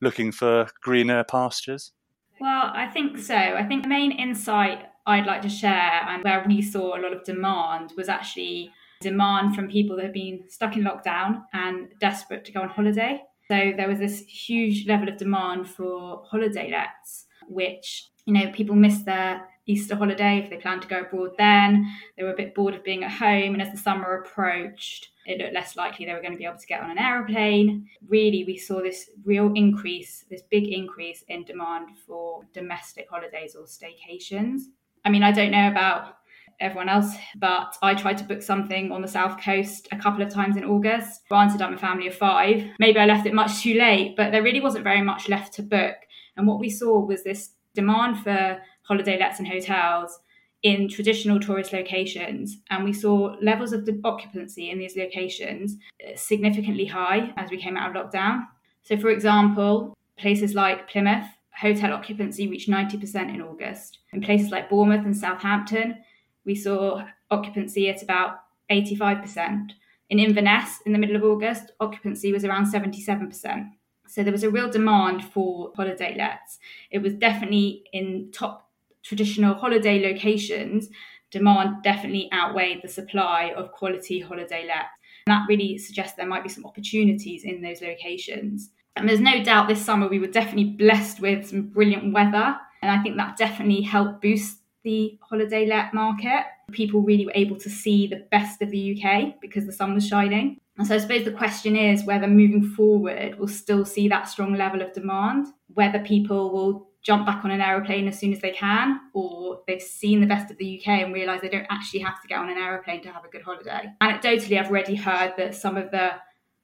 looking 0.00 0.32
for 0.32 0.68
greener 0.80 1.24
pastures? 1.24 1.92
Well, 2.40 2.70
I 2.74 2.88
think 2.88 3.18
so. 3.18 3.36
I 3.36 3.64
think 3.64 3.82
the 3.82 3.88
main 3.88 4.12
insight 4.12 4.86
I'd 5.06 5.26
like 5.26 5.42
to 5.42 5.48
share 5.48 6.06
and 6.08 6.22
where 6.22 6.44
we 6.46 6.62
saw 6.62 6.96
a 6.96 7.00
lot 7.00 7.12
of 7.12 7.24
demand 7.24 7.92
was 7.96 8.08
actually 8.08 8.70
demand 9.02 9.54
from 9.54 9.68
people 9.68 9.96
that 9.96 10.04
have 10.06 10.14
been 10.14 10.44
stuck 10.48 10.76
in 10.76 10.84
lockdown 10.84 11.42
and 11.52 11.88
desperate 12.00 12.44
to 12.46 12.52
go 12.52 12.62
on 12.62 12.68
holiday. 12.68 13.22
So 13.48 13.72
there 13.76 13.88
was 13.88 13.98
this 13.98 14.20
huge 14.20 14.86
level 14.86 15.08
of 15.08 15.18
demand 15.18 15.68
for 15.68 16.22
holiday 16.24 16.70
lets, 16.70 17.26
which, 17.48 18.08
you 18.24 18.32
know, 18.32 18.50
people 18.52 18.74
missed 18.76 19.04
their 19.04 19.46
Easter 19.66 19.94
holiday 19.94 20.38
if 20.38 20.50
they 20.50 20.56
planned 20.56 20.82
to 20.82 20.88
go 20.88 21.00
abroad 21.00 21.32
then. 21.38 21.86
They 22.16 22.24
were 22.24 22.32
a 22.32 22.36
bit 22.36 22.54
bored 22.54 22.74
of 22.74 22.82
being 22.82 23.04
at 23.04 23.10
home. 23.10 23.52
And 23.52 23.62
as 23.62 23.70
the 23.70 23.76
summer 23.76 24.22
approached, 24.22 25.10
it 25.26 25.38
looked 25.38 25.54
less 25.54 25.76
likely 25.76 26.04
they 26.04 26.14
were 26.14 26.20
going 26.20 26.32
to 26.32 26.38
be 26.38 26.44
able 26.44 26.58
to 26.58 26.66
get 26.66 26.82
on 26.82 26.90
an 26.90 26.98
aeroplane. 26.98 27.86
Really, 28.08 28.44
we 28.44 28.56
saw 28.56 28.80
this 28.80 29.10
real 29.24 29.52
increase, 29.54 30.24
this 30.30 30.42
big 30.50 30.68
increase 30.68 31.22
in 31.28 31.44
demand 31.44 31.90
for 32.06 32.42
domestic 32.52 33.06
holidays 33.08 33.54
or 33.54 33.64
staycations. 33.64 34.62
I 35.04 35.10
mean, 35.10 35.22
I 35.22 35.32
don't 35.32 35.50
know 35.50 35.68
about 35.68 36.16
everyone 36.62 36.88
else, 36.88 37.14
but 37.36 37.76
I 37.82 37.94
tried 37.94 38.18
to 38.18 38.24
book 38.24 38.42
something 38.42 38.92
on 38.92 39.02
the 39.02 39.08
south 39.08 39.42
coast 39.42 39.88
a 39.92 39.98
couple 39.98 40.22
of 40.22 40.32
times 40.32 40.56
in 40.56 40.64
August. 40.64 41.22
Granted, 41.28 41.60
I'm 41.60 41.74
a 41.74 41.78
family 41.78 42.06
of 42.06 42.14
five. 42.14 42.64
Maybe 42.78 42.98
I 42.98 43.06
left 43.06 43.26
it 43.26 43.34
much 43.34 43.62
too 43.62 43.74
late, 43.74 44.14
but 44.16 44.32
there 44.32 44.42
really 44.42 44.60
wasn't 44.60 44.84
very 44.84 45.02
much 45.02 45.28
left 45.28 45.52
to 45.54 45.62
book. 45.62 45.96
And 46.36 46.46
what 46.46 46.60
we 46.60 46.70
saw 46.70 47.00
was 47.00 47.24
this 47.24 47.50
demand 47.74 48.20
for 48.20 48.60
holiday 48.82 49.18
lets 49.18 49.38
and 49.38 49.48
hotels 49.48 50.18
in 50.62 50.88
traditional 50.88 51.40
tourist 51.40 51.72
locations. 51.72 52.58
And 52.70 52.84
we 52.84 52.92
saw 52.92 53.36
levels 53.42 53.72
of 53.72 53.88
occupancy 54.04 54.70
in 54.70 54.78
these 54.78 54.96
locations 54.96 55.76
uh, 56.06 56.16
significantly 56.16 56.86
high 56.86 57.32
as 57.36 57.50
we 57.50 57.60
came 57.60 57.76
out 57.76 57.94
of 57.94 58.10
lockdown. 58.10 58.44
So, 58.82 58.96
for 58.96 59.10
example, 59.10 59.96
places 60.16 60.54
like 60.54 60.88
Plymouth, 60.88 61.26
hotel 61.56 61.92
occupancy 61.92 62.48
reached 62.48 62.68
90% 62.68 63.34
in 63.34 63.42
August. 63.42 63.98
In 64.12 64.20
places 64.20 64.50
like 64.50 64.70
Bournemouth 64.70 65.04
and 65.04 65.16
Southampton, 65.16 65.96
we 66.44 66.54
saw 66.54 67.04
occupancy 67.30 67.88
at 67.88 68.02
about 68.02 68.40
85%. 68.70 69.70
In 70.10 70.18
Inverness, 70.18 70.80
in 70.84 70.92
the 70.92 70.98
middle 70.98 71.16
of 71.16 71.24
August, 71.24 71.72
occupancy 71.80 72.32
was 72.32 72.44
around 72.44 72.66
77%. 72.66 73.70
So 74.06 74.22
there 74.22 74.32
was 74.32 74.42
a 74.42 74.50
real 74.50 74.70
demand 74.70 75.24
for 75.24 75.72
holiday 75.74 76.14
lets. 76.16 76.58
It 76.90 76.98
was 76.98 77.14
definitely 77.14 77.84
in 77.92 78.30
top 78.32 78.68
traditional 79.02 79.54
holiday 79.54 80.00
locations, 80.00 80.88
demand 81.30 81.82
definitely 81.82 82.28
outweighed 82.32 82.80
the 82.82 82.88
supply 82.88 83.52
of 83.56 83.72
quality 83.72 84.20
holiday 84.20 84.66
lets. 84.66 84.90
And 85.26 85.34
that 85.34 85.46
really 85.48 85.78
suggests 85.78 86.16
there 86.16 86.26
might 86.26 86.42
be 86.42 86.48
some 86.48 86.66
opportunities 86.66 87.44
in 87.44 87.62
those 87.62 87.80
locations. 87.80 88.70
And 88.96 89.08
there's 89.08 89.20
no 89.20 89.42
doubt 89.42 89.68
this 89.68 89.84
summer 89.84 90.08
we 90.08 90.18
were 90.18 90.26
definitely 90.26 90.72
blessed 90.72 91.20
with 91.20 91.48
some 91.48 91.62
brilliant 91.62 92.12
weather. 92.12 92.56
And 92.82 92.90
I 92.90 93.02
think 93.02 93.16
that 93.16 93.36
definitely 93.36 93.80
helped 93.80 94.20
boost 94.20 94.58
the 94.84 95.18
holiday 95.22 95.66
let 95.66 95.94
market. 95.94 96.44
People 96.72 97.02
really 97.02 97.26
were 97.26 97.32
able 97.34 97.56
to 97.58 97.70
see 97.70 98.06
the 98.06 98.24
best 98.30 98.62
of 98.62 98.70
the 98.70 99.02
UK 99.02 99.40
because 99.40 99.66
the 99.66 99.72
sun 99.72 99.94
was 99.94 100.06
shining. 100.06 100.58
And 100.78 100.86
so 100.86 100.94
I 100.94 100.98
suppose 100.98 101.24
the 101.24 101.32
question 101.32 101.76
is 101.76 102.04
whether 102.04 102.26
moving 102.26 102.62
forward 102.62 103.38
we'll 103.38 103.48
still 103.48 103.84
see 103.84 104.08
that 104.08 104.28
strong 104.28 104.54
level 104.54 104.80
of 104.80 104.92
demand, 104.92 105.48
whether 105.68 105.98
people 105.98 106.50
will 106.52 106.88
jump 107.02 107.26
back 107.26 107.44
on 107.44 107.50
an 107.50 107.60
aeroplane 107.60 108.06
as 108.06 108.18
soon 108.18 108.32
as 108.32 108.40
they 108.40 108.52
can, 108.52 109.00
or 109.12 109.60
they've 109.66 109.82
seen 109.82 110.20
the 110.20 110.26
best 110.26 110.50
of 110.50 110.58
the 110.58 110.78
UK 110.78 111.02
and 111.02 111.12
realise 111.12 111.40
they 111.40 111.48
don't 111.48 111.66
actually 111.68 112.00
have 112.00 112.20
to 112.22 112.28
get 112.28 112.38
on 112.38 112.48
an 112.48 112.56
aeroplane 112.56 113.02
to 113.02 113.10
have 113.10 113.24
a 113.24 113.28
good 113.28 113.42
holiday. 113.42 113.88
Anecdotally, 114.00 114.58
I've 114.58 114.70
already 114.70 114.94
heard 114.94 115.34
that 115.36 115.54
some 115.54 115.76
of 115.76 115.90
the 115.90 116.12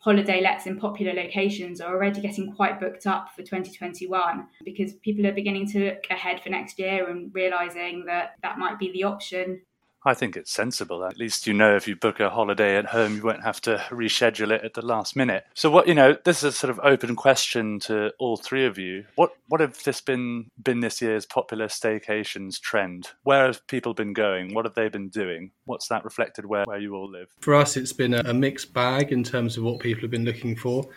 holiday 0.08 0.40
lets 0.40 0.64
in 0.64 0.78
popular 0.78 1.12
locations 1.12 1.82
are 1.82 1.94
already 1.94 2.22
getting 2.22 2.50
quite 2.54 2.80
booked 2.80 3.06
up 3.06 3.28
for 3.36 3.42
2021 3.42 4.46
because 4.64 4.94
people 4.94 5.26
are 5.26 5.32
beginning 5.32 5.70
to 5.70 5.84
look 5.84 6.04
ahead 6.08 6.40
for 6.40 6.48
next 6.48 6.78
year 6.78 7.10
and 7.10 7.30
realizing 7.34 8.06
that 8.06 8.30
that 8.42 8.56
might 8.56 8.78
be 8.78 8.90
the 8.92 9.04
option 9.04 9.60
I 10.05 10.14
think 10.14 10.37
it's 10.37 10.50
sensible. 10.50 11.05
At 11.05 11.19
least 11.19 11.47
you 11.47 11.52
know 11.52 11.75
if 11.75 11.88
you 11.88 11.97
book 11.97 12.21
a 12.21 12.31
holiday 12.31 12.76
at 12.76 12.87
home, 12.87 13.17
you 13.17 13.23
won't 13.23 13.43
have 13.43 13.61
to 13.62 13.85
reschedule 13.90 14.50
it 14.50 14.64
at 14.64 14.75
the 14.75 14.85
last 14.85 15.17
minute. 15.17 15.45
So, 15.55 15.71
what 15.71 15.88
you 15.88 15.95
know, 15.95 16.17
this 16.25 16.38
is 16.38 16.45
a 16.45 16.52
sort 16.52 16.71
of 16.71 16.81
open 16.83 17.17
question 17.17 17.81
to 17.81 18.12
all 18.19 18.37
three 18.37 18.64
of 18.64 18.78
you. 18.78 19.05
What 19.17 19.33
what 19.49 19.61
have 19.61 19.83
this 19.85 20.00
been 20.00 20.50
been 20.62 20.81
this 20.81 21.02
year's 21.02 21.26
popular 21.26 21.67
staycations 21.67 22.61
trend? 22.61 23.11
Where 23.25 23.47
have 23.47 23.67
people 23.67 23.95
been 23.95 24.12
going? 24.12 24.55
What 24.55 24.64
have 24.64 24.75
they 24.75 24.88
been 24.88 25.09
doing? 25.09 25.50
What's 25.64 25.88
that 25.88 26.05
reflected 26.05 26.47
where 26.47 26.64
where 26.64 26.78
you 26.78 26.95
all 26.95 27.11
live? 27.11 27.28
For 27.40 27.55
us, 27.55 27.76
it's 27.76 27.93
been 27.93 28.14
a 28.14 28.35
mixed 28.35 28.73
bag 28.73 29.12
in 29.12 29.25
terms 29.25 29.57
of 29.57 29.64
what 29.64 29.81
people 29.81 30.02
have 30.02 30.11
been 30.11 30.25
looking 30.25 30.57
for. 30.57 30.88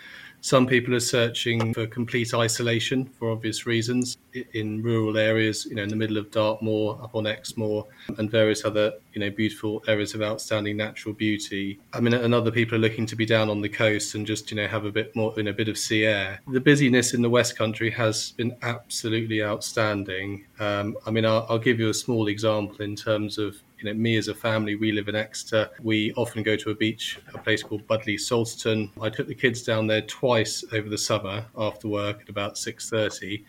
Some 0.43 0.65
people 0.65 0.95
are 0.95 0.99
searching 0.99 1.71
for 1.71 1.85
complete 1.85 2.33
isolation 2.33 3.05
for 3.05 3.29
obvious 3.31 3.67
reasons 3.67 4.17
in 4.53 4.81
rural 4.81 5.17
areas, 5.17 5.65
you 5.65 5.75
know, 5.75 5.83
in 5.83 5.89
the 5.89 5.95
middle 5.95 6.17
of 6.17 6.31
Dartmoor, 6.31 6.99
up 7.03 7.15
on 7.15 7.25
Exmoor, 7.25 7.85
and 8.17 8.29
various 8.29 8.65
other, 8.65 8.93
you 9.13 9.19
know, 9.21 9.29
beautiful 9.29 9.83
areas 9.87 10.13
of 10.13 10.21
outstanding 10.21 10.77
natural 10.77 11.13
beauty. 11.13 11.79
I 11.93 11.99
mean, 11.99 12.13
and 12.13 12.33
other 12.33 12.51
people 12.51 12.75
are 12.75 12.81
looking 12.81 13.05
to 13.07 13.15
be 13.15 13.25
down 13.25 13.49
on 13.49 13.61
the 13.61 13.69
coast 13.69 14.15
and 14.15 14.25
just, 14.25 14.51
you 14.51 14.57
know, 14.57 14.67
have 14.67 14.85
a 14.85 14.91
bit 14.91 15.15
more, 15.15 15.37
in 15.39 15.47
a 15.47 15.53
bit 15.53 15.67
of 15.67 15.77
sea 15.77 16.05
air. 16.05 16.39
The 16.47 16.61
busyness 16.61 17.13
in 17.13 17.21
the 17.21 17.29
West 17.29 17.57
Country 17.57 17.89
has 17.91 18.31
been 18.31 18.55
absolutely 18.61 19.43
outstanding. 19.43 20.45
Um, 20.59 20.97
I 21.05 21.11
mean, 21.11 21.25
I'll, 21.25 21.45
I'll 21.49 21.59
give 21.59 21.79
you 21.79 21.89
a 21.89 21.93
small 21.93 22.27
example 22.27 22.81
in 22.81 22.95
terms 22.95 23.37
of 23.37 23.61
you 23.81 23.91
know, 23.91 23.99
me 23.99 24.15
as 24.17 24.27
a 24.27 24.35
family, 24.35 24.75
we 24.75 24.91
live 24.91 25.07
in 25.07 25.15
Exeter. 25.15 25.69
We 25.81 26.13
often 26.13 26.43
go 26.43 26.55
to 26.55 26.69
a 26.69 26.75
beach, 26.75 27.19
a 27.33 27.39
place 27.39 27.63
called 27.63 27.87
Budleigh 27.87 28.19
Salterton. 28.19 28.91
I 29.01 29.09
took 29.09 29.27
the 29.27 29.35
kids 29.35 29.63
down 29.63 29.87
there 29.87 30.03
twice 30.03 30.63
over 30.71 30.87
the 30.87 30.97
summer 30.97 31.45
after 31.57 31.87
work 31.87 32.21
at 32.21 32.29
about 32.29 32.55
6.30. 32.55 33.43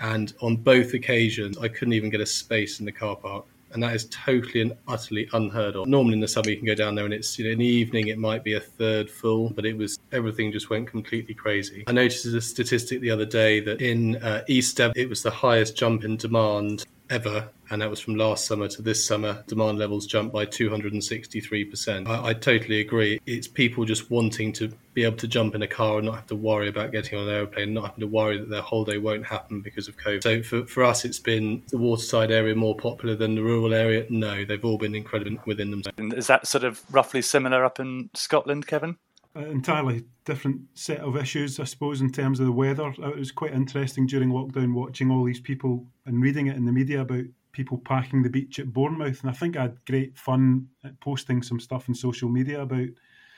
And 0.00 0.32
on 0.40 0.56
both 0.56 0.94
occasions, 0.94 1.58
I 1.58 1.68
couldn't 1.68 1.94
even 1.94 2.10
get 2.10 2.20
a 2.20 2.26
space 2.26 2.80
in 2.80 2.86
the 2.86 2.92
car 2.92 3.16
park 3.16 3.46
and 3.72 3.82
that 3.82 3.94
is 3.94 4.06
totally 4.06 4.62
and 4.62 4.76
utterly 4.88 5.28
unheard 5.32 5.76
of. 5.76 5.86
Normally 5.86 6.14
in 6.14 6.20
the 6.20 6.28
summer 6.28 6.48
you 6.48 6.56
can 6.56 6.66
go 6.66 6.74
down 6.74 6.94
there 6.94 7.04
and 7.04 7.12
it's 7.12 7.38
you 7.38 7.44
know 7.44 7.50
in 7.50 7.58
the 7.58 7.66
evening 7.66 8.08
it 8.08 8.18
might 8.18 8.42
be 8.42 8.54
a 8.54 8.60
third 8.60 9.10
full, 9.10 9.50
but 9.50 9.66
it 9.66 9.76
was 9.76 9.98
everything 10.12 10.50
just 10.50 10.70
went 10.70 10.88
completely 10.88 11.34
crazy. 11.34 11.84
I 11.86 11.92
noticed 11.92 12.24
a 12.26 12.40
statistic 12.40 13.00
the 13.00 13.10
other 13.10 13.26
day 13.26 13.60
that 13.60 13.82
in 13.82 14.16
uh, 14.16 14.42
East 14.48 14.78
Devon, 14.78 14.94
it 14.96 15.08
was 15.08 15.22
the 15.22 15.30
highest 15.30 15.76
jump 15.76 16.04
in 16.04 16.16
demand 16.16 16.84
ever, 17.10 17.48
and 17.70 17.82
that 17.82 17.90
was 17.90 18.00
from 18.00 18.16
last 18.16 18.46
summer 18.46 18.68
to 18.68 18.82
this 18.82 19.04
summer. 19.04 19.44
Demand 19.46 19.78
levels 19.78 20.06
jumped 20.06 20.32
by 20.32 20.46
263%. 20.46 22.08
I, 22.08 22.28
I, 22.28 22.34
totally 22.34 22.80
agree. 22.80 23.20
It's 23.26 23.48
people 23.48 23.84
just 23.84 24.10
wanting 24.10 24.52
to 24.54 24.72
be 24.94 25.04
able 25.04 25.16
to 25.18 25.28
jump 25.28 25.54
in 25.54 25.62
a 25.62 25.66
car 25.66 25.98
and 25.98 26.06
not 26.06 26.16
have 26.16 26.26
to 26.28 26.36
worry 26.36 26.68
about 26.68 26.92
getting 26.92 27.18
on 27.18 27.28
an 27.28 27.34
aeroplane, 27.34 27.74
not 27.74 27.86
having 27.86 28.00
to 28.00 28.06
worry 28.06 28.38
that 28.38 28.48
their 28.48 28.62
holiday 28.62 28.98
won't 28.98 29.26
happen 29.26 29.60
because 29.60 29.88
of 29.88 29.96
COVID. 29.96 30.22
So 30.22 30.42
for, 30.42 30.66
for 30.66 30.84
us, 30.84 31.04
it's 31.04 31.18
been 31.18 31.62
the 31.68 31.78
waterside 31.78 32.30
area 32.30 32.54
more 32.54 32.76
popular 32.76 33.14
than 33.14 33.34
the 33.34 33.42
rural 33.42 33.74
area. 33.74 34.06
No, 34.10 34.44
they've 34.44 34.64
all 34.64 34.78
been 34.78 34.94
incredible 34.94 35.38
within 35.46 35.70
themselves. 35.70 36.14
Is 36.14 36.26
that 36.28 36.46
sort 36.46 36.64
of 36.64 36.82
roughly 36.90 37.22
similar 37.22 37.64
up 37.64 37.80
in 37.80 38.10
Scotland, 38.14 38.66
Kevin? 38.66 38.96
Entirely 39.36 40.04
different 40.24 40.60
set 40.74 41.00
of 41.00 41.16
issues, 41.16 41.60
I 41.60 41.64
suppose, 41.64 42.00
in 42.00 42.10
terms 42.10 42.40
of 42.40 42.46
the 42.46 42.52
weather. 42.52 42.92
It 42.98 43.18
was 43.18 43.32
quite 43.32 43.52
interesting 43.52 44.06
during 44.06 44.30
lockdown 44.30 44.74
watching 44.74 45.10
all 45.10 45.24
these 45.24 45.40
people 45.40 45.86
and 46.04 46.22
reading 46.22 46.46
it 46.46 46.56
in 46.56 46.64
the 46.64 46.72
media 46.72 47.02
about 47.02 47.24
people 47.52 47.78
packing 47.78 48.22
the 48.22 48.30
beach 48.30 48.58
at 48.58 48.72
Bournemouth. 48.72 49.22
And 49.22 49.30
I 49.30 49.32
think 49.32 49.56
I 49.56 49.62
had 49.62 49.84
great 49.86 50.16
fun 50.18 50.68
posting 51.00 51.42
some 51.42 51.60
stuff 51.60 51.88
on 51.88 51.94
social 51.94 52.28
media 52.28 52.60
about 52.62 52.88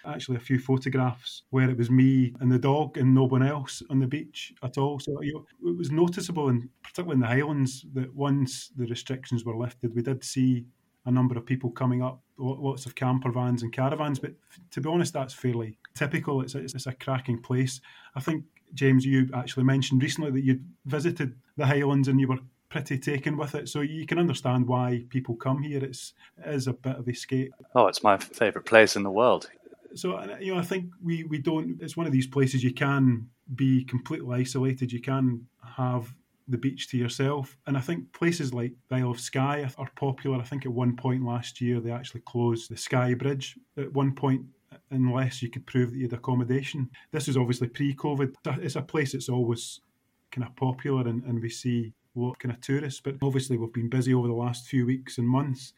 actually 0.06 0.36
a 0.36 0.40
few 0.40 0.58
photographs 0.58 1.42
where 1.50 1.68
it 1.68 1.76
was 1.76 1.90
me 1.90 2.34
and 2.40 2.50
the 2.50 2.58
dog 2.58 2.96
and 2.96 3.14
no 3.14 3.24
one 3.24 3.42
else 3.42 3.82
on 3.90 3.98
the 3.98 4.06
beach 4.06 4.52
at 4.62 4.78
all. 4.78 4.98
So 4.98 5.20
you 5.22 5.34
know, 5.34 5.70
it 5.70 5.76
was 5.76 5.90
noticeable, 5.90 6.48
and 6.48 6.68
particularly 6.82 7.14
in 7.14 7.20
the 7.20 7.26
Highlands, 7.26 7.84
that 7.94 8.14
once 8.14 8.70
the 8.76 8.86
restrictions 8.86 9.44
were 9.44 9.56
lifted, 9.56 9.94
we 9.94 10.02
did 10.02 10.24
see 10.24 10.64
a 11.08 11.10
number 11.10 11.36
of 11.36 11.46
people 11.46 11.70
coming 11.70 12.02
up, 12.02 12.22
lots 12.36 12.86
of 12.86 12.94
camper 12.94 13.32
vans 13.32 13.62
and 13.62 13.72
caravans. 13.72 14.18
But 14.18 14.34
to 14.70 14.80
be 14.80 14.88
honest, 14.88 15.14
that's 15.14 15.34
fairly 15.34 15.78
typical. 15.94 16.42
It's 16.42 16.54
a, 16.54 16.58
it's 16.58 16.86
a 16.86 16.92
cracking 16.92 17.40
place. 17.42 17.80
I 18.14 18.20
think, 18.20 18.44
James, 18.74 19.04
you 19.04 19.28
actually 19.34 19.64
mentioned 19.64 20.02
recently 20.02 20.30
that 20.30 20.44
you'd 20.44 20.64
visited 20.84 21.34
the 21.56 21.66
Highlands 21.66 22.08
and 22.08 22.20
you 22.20 22.28
were 22.28 22.38
pretty 22.68 22.98
taken 22.98 23.38
with 23.38 23.54
it. 23.54 23.70
So 23.70 23.80
you 23.80 24.06
can 24.06 24.18
understand 24.18 24.68
why 24.68 25.04
people 25.08 25.34
come 25.34 25.62
here. 25.62 25.82
It's, 25.82 26.12
it 26.44 26.54
is 26.54 26.66
a 26.66 26.74
bit 26.74 26.96
of 26.96 27.08
escape. 27.08 27.54
Oh, 27.74 27.86
it's 27.86 28.02
my 28.02 28.18
favourite 28.18 28.66
place 28.66 28.94
in 28.94 29.02
the 29.02 29.10
world. 29.10 29.48
So 29.94 30.22
you 30.38 30.52
know, 30.52 30.60
I 30.60 30.64
think 30.64 30.90
we 31.02 31.24
we 31.24 31.38
don't. 31.38 31.80
It's 31.80 31.96
one 31.96 32.06
of 32.06 32.12
these 32.12 32.26
places 32.26 32.62
you 32.62 32.74
can 32.74 33.26
be 33.54 33.84
completely 33.84 34.40
isolated. 34.40 34.92
You 34.92 35.00
can 35.00 35.46
have 35.76 36.14
the 36.48 36.58
beach 36.58 36.88
to 36.88 36.96
yourself. 36.96 37.56
And 37.66 37.76
I 37.76 37.80
think 37.80 38.12
places 38.12 38.54
like 38.54 38.72
the 38.88 38.96
Isle 38.96 39.10
of 39.10 39.20
Skye 39.20 39.70
are 39.76 39.90
popular. 39.96 40.38
I 40.38 40.44
think 40.44 40.64
at 40.64 40.72
one 40.72 40.96
point 40.96 41.24
last 41.24 41.60
year 41.60 41.80
they 41.80 41.90
actually 41.90 42.22
closed 42.22 42.70
the 42.70 42.76
Skye 42.76 43.14
Bridge 43.14 43.56
at 43.76 43.92
one 43.92 44.14
point 44.14 44.42
unless 44.90 45.42
you 45.42 45.50
could 45.50 45.66
prove 45.66 45.90
that 45.90 45.96
you 45.96 46.04
had 46.04 46.12
accommodation. 46.14 46.88
This 47.12 47.28
is 47.28 47.36
obviously 47.36 47.68
pre-COVID. 47.68 48.34
It's 48.62 48.76
a 48.76 48.82
place 48.82 49.12
that's 49.12 49.28
always 49.28 49.80
kind 50.30 50.46
of 50.46 50.54
popular 50.56 51.06
and, 51.08 51.22
and 51.24 51.40
we 51.40 51.48
see 51.48 51.92
of 52.16 52.38
kind 52.38 52.52
of 52.52 52.60
tourists, 52.60 53.00
but 53.00 53.14
obviously 53.22 53.56
we've 53.56 53.72
been 53.72 53.88
busy 53.88 54.12
over 54.12 54.26
the 54.26 54.34
last 54.34 54.66
few 54.66 54.86
weeks 54.86 55.18
and 55.18 55.28
months 55.28 55.72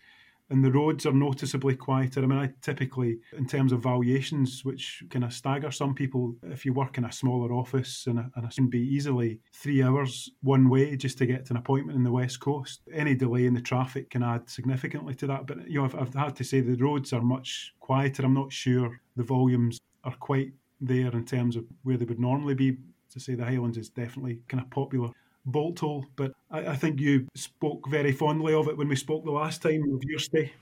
and 0.51 0.65
the 0.65 0.73
roads 0.73 1.07
are 1.07 1.13
noticeably 1.13 1.77
quieter. 1.77 2.23
I 2.23 2.27
mean, 2.27 2.39
I 2.39 2.51
typically, 2.61 3.19
in 3.37 3.47
terms 3.47 3.73
of 3.73 3.83
valuations, 3.83 4.65
which 4.65 5.03
kind 5.09 5.25
of 5.25 5.33
stagger 5.33 5.71
some 5.71 5.95
people, 5.95 6.35
if 6.43 6.65
you 6.65 6.73
work 6.73 6.99
in 6.99 7.05
a 7.05 7.13
smaller 7.13 7.53
office 7.53 8.07
and, 8.07 8.19
it 8.19 8.55
can 8.57 8.69
be 8.69 8.81
easily 8.81 9.41
three 9.55 9.83
hours 9.83 10.31
one 10.43 10.69
way 10.69 10.97
just 10.97 11.19
to 11.19 11.27
get 11.27 11.47
to 11.47 11.53
an 11.53 11.59
appointment 11.59 11.97
in 11.97 12.03
the 12.03 12.11
West 12.11 12.41
Coast, 12.41 12.81
any 12.93 13.15
delay 13.15 13.47
in 13.47 13.55
the 13.55 13.61
traffic 13.61 14.11
can 14.11 14.23
add 14.23 14.49
significantly 14.51 15.15
to 15.15 15.27
that. 15.29 15.47
But, 15.47 15.69
you 15.69 15.79
know, 15.79 15.85
I've, 15.85 15.95
I've 15.95 16.15
had 16.15 16.37
to 16.37 16.45
say 16.45 16.61
the 16.61 16.77
roads 16.77 17.13
are 17.13 17.23
much 17.23 17.75
quieter. 17.79 18.25
I'm 18.25 18.35
not 18.35 18.53
sure 18.53 19.01
the 19.17 19.23
volumes 19.23 19.79
are 20.05 20.17
quite 20.17 20.53
there 20.81 21.13
in 21.13 21.25
terms 21.25 21.57
of 21.57 21.65
where 21.85 21.97
they 21.97 22.07
would 22.07 22.21
normally 22.21 22.55
be. 22.55 22.77
To 23.13 23.19
say 23.19 23.35
the 23.35 23.45
Highlands 23.45 23.77
is 23.77 23.89
definitely 23.89 24.39
kind 24.47 24.63
of 24.63 24.71
popular 24.71 25.11
bolt 25.45 25.81
hole. 25.81 26.07
But 26.17 26.33
I, 26.51 26.69
I, 26.69 26.77
think 26.77 27.01
you 27.01 27.27
spoke 27.35 27.89
very 27.89 28.13
fondly 28.13 28.55
of 28.55 28.69
it 28.69 28.77
when 28.77 28.89
we 28.89 28.97
spoke 28.97 29.25
the 29.25 29.31
last 29.31 29.63
time 29.63 29.83
of 29.95 30.03
your 30.05 30.19
stay. 30.19 30.53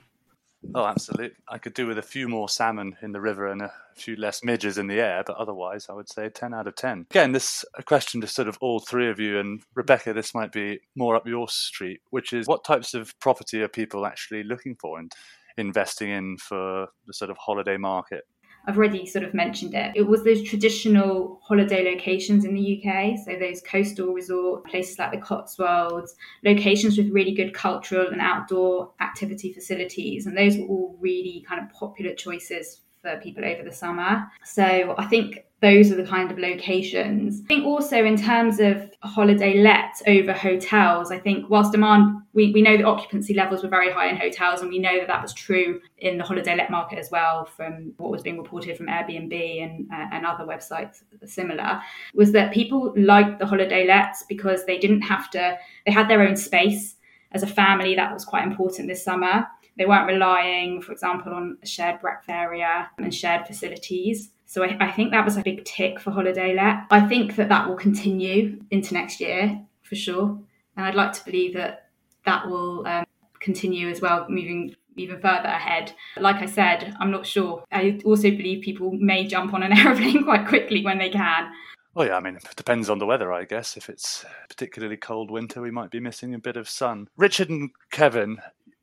Oh, 0.75 0.85
absolutely. 0.85 1.37
I 1.49 1.59
could 1.59 1.75
do 1.75 1.87
with 1.87 1.99
a 1.99 2.03
few 2.03 2.29
more 2.29 2.49
salmon 2.49 2.97
in 3.01 3.13
the 3.13 3.21
river 3.21 3.47
and 3.47 3.63
a 3.63 3.73
few 3.95 4.17
less 4.17 4.43
midges 4.43 4.77
in 4.77 4.89
the 4.89 5.01
air, 5.01 5.23
but 5.25 5.37
otherwise, 5.37 5.87
I 5.89 5.93
would 5.93 6.09
say 6.09 6.29
10 6.29 6.53
out 6.53 6.67
of 6.67 6.75
10. 6.75 7.07
Again, 7.11 7.33
this 7.33 7.65
a 7.77 7.83
question 7.83 8.21
to 8.21 8.27
sort 8.27 8.49
of 8.49 8.59
all 8.61 8.81
three 8.81 9.09
of 9.09 9.21
you, 9.21 9.39
and 9.39 9.63
Rebecca, 9.75 10.13
this 10.13 10.35
might 10.35 10.51
be 10.51 10.81
more 10.97 11.15
up 11.15 11.29
your 11.29 11.49
street, 11.49 12.01
which 12.11 12.33
is 12.33 12.47
what 12.47 12.65
types 12.65 12.93
of 12.95 13.19
property 13.21 13.63
are 13.63 13.69
people 13.69 14.05
actually 14.05 14.43
looking 14.43 14.75
for 14.81 14.99
and 14.99 15.13
investing 15.57 16.11
in 16.11 16.37
for 16.39 16.89
the 17.07 17.13
sort 17.13 17.31
of 17.31 17.37
holiday 17.39 17.77
market? 17.77 18.25
I've 18.67 18.77
already 18.77 19.07
sort 19.07 19.25
of 19.25 19.35
mentioned 19.35 19.75
it. 19.75 19.93
It 19.95 20.03
was 20.03 20.25
those 20.25 20.43
traditional 20.43 21.41
holiday 21.43 21.91
locations 21.91 22.45
in 22.45 22.55
the 22.55 22.83
UK, 22.83 23.19
so 23.25 23.37
those 23.39 23.63
coastal 23.63 24.13
resort 24.13 24.65
places 24.65 24.99
like 24.99 25.13
the 25.13 25.19
Cotswolds, 25.19 26.15
locations 26.45 26.99
with 26.99 27.11
really 27.11 27.33
good 27.33 27.55
cultural 27.55 28.09
and 28.09 28.21
outdoor 28.21 28.93
activity 29.01 29.53
facilities, 29.53 30.27
and 30.27 30.37
those 30.37 30.57
were 30.59 30.67
all 30.67 30.97
really 31.01 31.45
kind 31.49 31.63
of 31.63 31.71
popular 31.73 32.15
choices 32.15 32.83
for 33.09 33.21
people 33.21 33.45
over 33.45 33.63
the 33.63 33.73
summer. 33.73 34.31
So 34.45 34.95
I 34.99 35.07
think 35.07 35.45
those 35.61 35.91
are 35.91 35.97
the 35.97 36.05
kind 36.05 36.31
of 36.31 36.39
locations. 36.39 37.43
I 37.45 37.47
think 37.49 37.65
also 37.65 38.05
in 38.05 38.17
terms 38.17 38.61
of 38.61 38.91
holiday 39.03 39.61
let 39.61 39.93
over 40.07 40.33
hotels, 40.33 41.11
I 41.11 41.19
think 41.19 41.51
whilst 41.51 41.73
demand, 41.73 42.23
we, 42.33 42.53
we 42.53 42.63
know 42.63 42.77
that 42.77 42.87
occupancy 42.87 43.35
levels 43.35 43.65
were 43.65 43.69
very 43.69 43.91
high 43.91 44.09
in 44.09 44.17
hotels, 44.17 44.61
and 44.61 44.71
we 44.71 44.79
know 44.79 44.97
that 44.99 45.09
that 45.09 45.21
was 45.21 45.35
true 45.35 45.81
in 45.99 46.17
the 46.17 46.23
holiday 46.23 46.55
let 46.55 46.71
market 46.71 46.99
as 46.99 47.11
well 47.11 47.45
from 47.45 47.93
what 47.97 48.13
was 48.13 48.23
being 48.23 48.39
reported 48.39 48.77
from 48.77 48.87
Airbnb 48.87 49.63
and, 49.65 49.89
uh, 49.93 50.07
and 50.13 50.25
other 50.25 50.45
websites 50.45 51.03
similar, 51.25 51.81
was 52.15 52.31
that 52.33 52.53
people 52.53 52.95
liked 52.97 53.41
the 53.41 53.47
holiday 53.47 53.85
lets 53.85 54.23
because 54.25 54.65
they 54.65 54.79
didn't 54.79 55.03
have 55.03 55.29
to, 55.31 55.59
they 55.87 55.93
had 55.93 56.09
their 56.09 56.23
own 56.23 56.37
space. 56.37 56.95
As 57.33 57.43
a 57.43 57.47
family, 57.47 57.95
that 57.95 58.11
was 58.11 58.25
quite 58.25 58.47
important 58.47 58.89
this 58.89 59.05
summer. 59.05 59.47
They 59.79 59.87
weren't 59.87 60.09
relying, 60.09 60.83
for 60.83 60.93
example, 60.93 61.33
on 61.33 61.57
a 61.63 61.67
shared 61.67 62.01
breakfast 62.01 62.31
area 62.31 62.91
and 62.99 63.15
shared 63.15 63.47
facilities. 63.47 64.31
So 64.47 64.65
I, 64.65 64.77
I 64.81 64.91
think 64.91 65.13
that 65.13 65.25
was 65.25 65.37
a 65.37 65.43
big 65.43 65.65
tick 65.65 66.01
for 66.01 66.11
holiday 66.11 66.55
let. 66.55 66.87
I 66.91 67.07
think 67.07 67.37
that 67.37 67.49
that 67.49 67.69
will 67.69 67.77
continue 67.77 68.61
into 68.71 68.95
next 68.95 69.21
year 69.21 69.61
for 69.83 69.95
sure, 69.95 70.39
and 70.77 70.87
I'd 70.87 70.95
like 70.95 71.13
to 71.13 71.25
believe 71.25 71.55
that 71.55 71.91
that 72.25 72.49
will 72.49 72.87
um, 72.87 73.05
continue 73.41 73.89
as 73.89 74.01
well, 74.01 74.27
moving 74.29 74.75
even 74.97 75.21
further 75.21 75.49
ahead. 75.49 75.93
Like 76.17 76.37
I 76.37 76.47
said, 76.47 76.97
I'm 76.99 77.11
not 77.11 77.27
sure. 77.27 77.65
I 77.71 78.01
also 78.05 78.31
believe 78.31 78.63
people 78.63 78.93
may 78.93 79.27
jump 79.27 79.55
on 79.55 79.63
an 79.63 79.73
aeroplane 79.79 80.25
quite 80.25 80.49
quickly 80.49 80.85
when 80.85 80.99
they 80.99 81.11
can. 81.11 81.51
Well, 81.95 82.07
yeah, 82.07 82.17
I 82.17 82.21
mean, 82.21 82.37
it 82.37 82.45
depends 82.55 82.91
on 82.91 82.99
the 82.99 83.07
weather, 83.07 83.33
I 83.33 83.45
guess. 83.45 83.77
If 83.77 83.89
it's 83.89 84.25
particularly 84.49 84.97
cold 84.97 85.31
winter, 85.31 85.61
we 85.61 85.71
might 85.71 85.91
be 85.91 86.01
missing 86.01 86.35
a 86.35 86.39
bit 86.39 86.57
of 86.57 86.69
sun. 86.69 87.09
Richard 87.17 87.51
and 87.51 87.71
Kevin, 87.91 88.39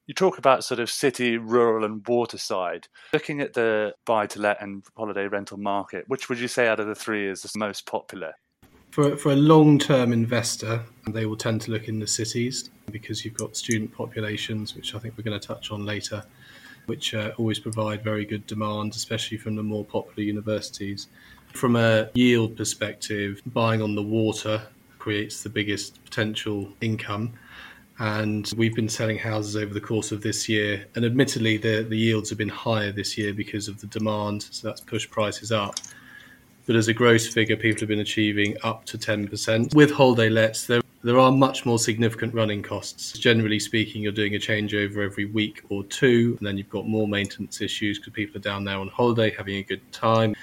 you 0.07 0.13
talk 0.13 0.37
about 0.37 0.63
sort 0.63 0.79
of 0.79 0.89
city, 0.89 1.37
rural, 1.37 1.83
and 1.83 2.05
waterside. 2.07 2.87
Looking 3.13 3.41
at 3.41 3.53
the 3.53 3.95
buy 4.05 4.27
to 4.27 4.39
let 4.39 4.61
and 4.61 4.83
holiday 4.95 5.27
rental 5.27 5.57
market, 5.57 6.05
which 6.07 6.29
would 6.29 6.39
you 6.39 6.47
say 6.47 6.67
out 6.67 6.79
of 6.79 6.87
the 6.87 6.95
three 6.95 7.27
is 7.27 7.41
the 7.41 7.49
most 7.57 7.85
popular? 7.85 8.33
For, 8.91 9.17
for 9.17 9.31
a 9.31 9.35
long 9.35 9.77
term 9.77 10.13
investor, 10.13 10.83
they 11.09 11.25
will 11.25 11.35
tend 11.35 11.61
to 11.61 11.71
look 11.71 11.87
in 11.87 11.99
the 11.99 12.07
cities 12.07 12.69
because 12.91 13.25
you've 13.25 13.33
got 13.33 13.57
student 13.57 13.91
populations, 13.91 14.75
which 14.75 14.95
I 14.95 14.99
think 14.99 15.17
we're 15.17 15.23
going 15.23 15.39
to 15.39 15.45
touch 15.45 15.71
on 15.71 15.85
later, 15.85 16.23
which 16.85 17.13
uh, 17.13 17.31
always 17.37 17.59
provide 17.59 18.03
very 18.03 18.25
good 18.25 18.45
demand, 18.47 18.95
especially 18.95 19.37
from 19.37 19.55
the 19.55 19.63
more 19.63 19.83
popular 19.83 20.23
universities. 20.23 21.07
From 21.53 21.75
a 21.75 22.09
yield 22.13 22.55
perspective, 22.55 23.41
buying 23.47 23.81
on 23.81 23.95
the 23.95 24.03
water 24.03 24.61
creates 24.99 25.43
the 25.43 25.49
biggest 25.49 26.03
potential 26.03 26.71
income. 26.81 27.33
And 27.99 28.51
we've 28.57 28.75
been 28.75 28.89
selling 28.89 29.17
houses 29.17 29.55
over 29.55 29.73
the 29.73 29.81
course 29.81 30.11
of 30.11 30.21
this 30.21 30.49
year. 30.49 30.85
And 30.95 31.05
admittedly, 31.05 31.57
the, 31.57 31.85
the 31.87 31.97
yields 31.97 32.29
have 32.29 32.37
been 32.37 32.49
higher 32.49 32.91
this 32.91 33.17
year 33.17 33.33
because 33.33 33.67
of 33.67 33.79
the 33.79 33.87
demand. 33.87 34.43
So 34.51 34.67
that's 34.67 34.81
pushed 34.81 35.11
prices 35.11 35.51
up 35.51 35.79
but 36.65 36.75
as 36.75 36.87
a 36.87 36.93
gross 36.93 37.27
figure, 37.27 37.55
people 37.55 37.81
have 37.81 37.89
been 37.89 37.99
achieving 37.99 38.57
up 38.63 38.85
to 38.85 38.97
10%. 38.97 39.75
With 39.75 39.91
holiday 39.91 40.29
lets, 40.29 40.65
there, 40.65 40.81
there 41.03 41.19
are 41.19 41.31
much 41.31 41.65
more 41.65 41.77
significant 41.77 42.33
running 42.33 42.63
costs. 42.63 43.11
Generally 43.13 43.59
speaking, 43.59 44.01
you're 44.01 44.11
doing 44.11 44.35
a 44.35 44.39
changeover 44.39 45.05
every 45.05 45.25
week 45.25 45.61
or 45.69 45.83
two, 45.83 46.35
and 46.39 46.47
then 46.47 46.57
you've 46.57 46.69
got 46.69 46.87
more 46.87 47.07
maintenance 47.07 47.61
issues 47.61 47.99
because 47.99 48.13
people 48.13 48.37
are 48.37 48.41
down 48.41 48.63
there 48.63 48.77
on 48.77 48.87
holiday 48.87 49.29
having 49.29 49.57
a 49.57 49.63
good 49.63 49.91
time. 49.91 50.35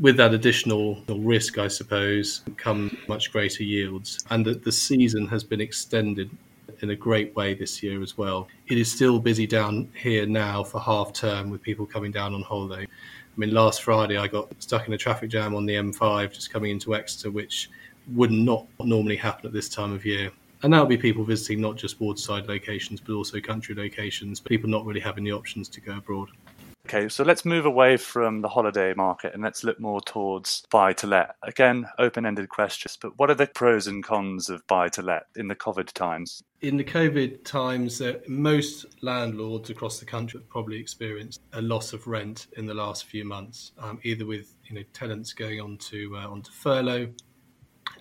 With 0.00 0.16
that 0.16 0.32
additional 0.32 1.02
risk, 1.08 1.58
I 1.58 1.68
suppose, 1.68 2.42
come 2.56 2.96
much 3.08 3.32
greater 3.32 3.62
yields. 3.64 4.24
And 4.30 4.44
that 4.46 4.64
the 4.64 4.72
season 4.72 5.26
has 5.28 5.42
been 5.42 5.60
extended 5.60 6.30
in 6.84 6.90
a 6.90 6.96
great 6.96 7.34
way 7.34 7.54
this 7.54 7.82
year 7.82 8.02
as 8.02 8.16
well. 8.16 8.46
It 8.68 8.78
is 8.78 8.92
still 8.92 9.18
busy 9.18 9.46
down 9.46 9.90
here 9.96 10.26
now 10.26 10.62
for 10.62 10.78
half 10.78 11.12
term 11.12 11.50
with 11.50 11.62
people 11.62 11.86
coming 11.86 12.12
down 12.12 12.34
on 12.34 12.42
holiday. 12.42 12.84
I 12.84 13.36
mean, 13.36 13.52
last 13.52 13.82
Friday 13.82 14.16
I 14.16 14.28
got 14.28 14.52
stuck 14.60 14.86
in 14.86 14.92
a 14.92 14.98
traffic 14.98 15.30
jam 15.30 15.56
on 15.56 15.66
the 15.66 15.74
M5 15.74 16.32
just 16.32 16.52
coming 16.52 16.70
into 16.70 16.94
Exeter, 16.94 17.32
which 17.32 17.70
would 18.12 18.30
not 18.30 18.66
normally 18.78 19.16
happen 19.16 19.46
at 19.46 19.52
this 19.52 19.68
time 19.68 19.92
of 19.92 20.04
year. 20.04 20.30
And 20.62 20.72
that'll 20.72 20.86
be 20.86 20.96
people 20.96 21.24
visiting 21.24 21.60
not 21.60 21.76
just 21.76 22.00
waterside 22.00 22.46
locations, 22.46 23.00
but 23.00 23.14
also 23.14 23.40
country 23.40 23.74
locations, 23.74 24.40
people 24.40 24.70
not 24.70 24.86
really 24.86 25.00
having 25.00 25.24
the 25.24 25.32
options 25.32 25.68
to 25.70 25.80
go 25.80 25.96
abroad. 25.96 26.28
Okay, 26.86 27.08
so 27.08 27.24
let's 27.24 27.46
move 27.46 27.64
away 27.64 27.96
from 27.96 28.42
the 28.42 28.48
holiday 28.48 28.92
market 28.92 29.32
and 29.32 29.42
let's 29.42 29.64
look 29.64 29.80
more 29.80 30.02
towards 30.02 30.64
buy 30.70 30.92
to 30.94 31.06
let. 31.06 31.34
Again, 31.42 31.88
open 31.98 32.26
ended 32.26 32.50
questions, 32.50 32.98
but 33.00 33.18
what 33.18 33.30
are 33.30 33.34
the 33.34 33.46
pros 33.46 33.86
and 33.86 34.04
cons 34.04 34.50
of 34.50 34.66
buy 34.66 34.90
to 34.90 35.00
let 35.00 35.26
in 35.34 35.48
the 35.48 35.54
COVID 35.54 35.92
times? 35.92 36.42
In 36.60 36.76
the 36.76 36.84
COVID 36.84 37.42
times, 37.42 38.02
uh, 38.02 38.18
most 38.28 38.84
landlords 39.02 39.70
across 39.70 39.98
the 39.98 40.04
country 40.04 40.40
have 40.40 40.48
probably 40.50 40.78
experienced 40.78 41.40
a 41.54 41.62
loss 41.62 41.94
of 41.94 42.06
rent 42.06 42.48
in 42.58 42.66
the 42.66 42.74
last 42.74 43.06
few 43.06 43.24
months, 43.24 43.72
um, 43.78 43.98
either 44.02 44.26
with 44.26 44.54
you 44.66 44.74
know 44.74 44.84
tenants 44.92 45.32
going 45.32 45.60
onto 45.60 46.14
uh, 46.16 46.28
onto 46.28 46.52
furlough, 46.52 47.08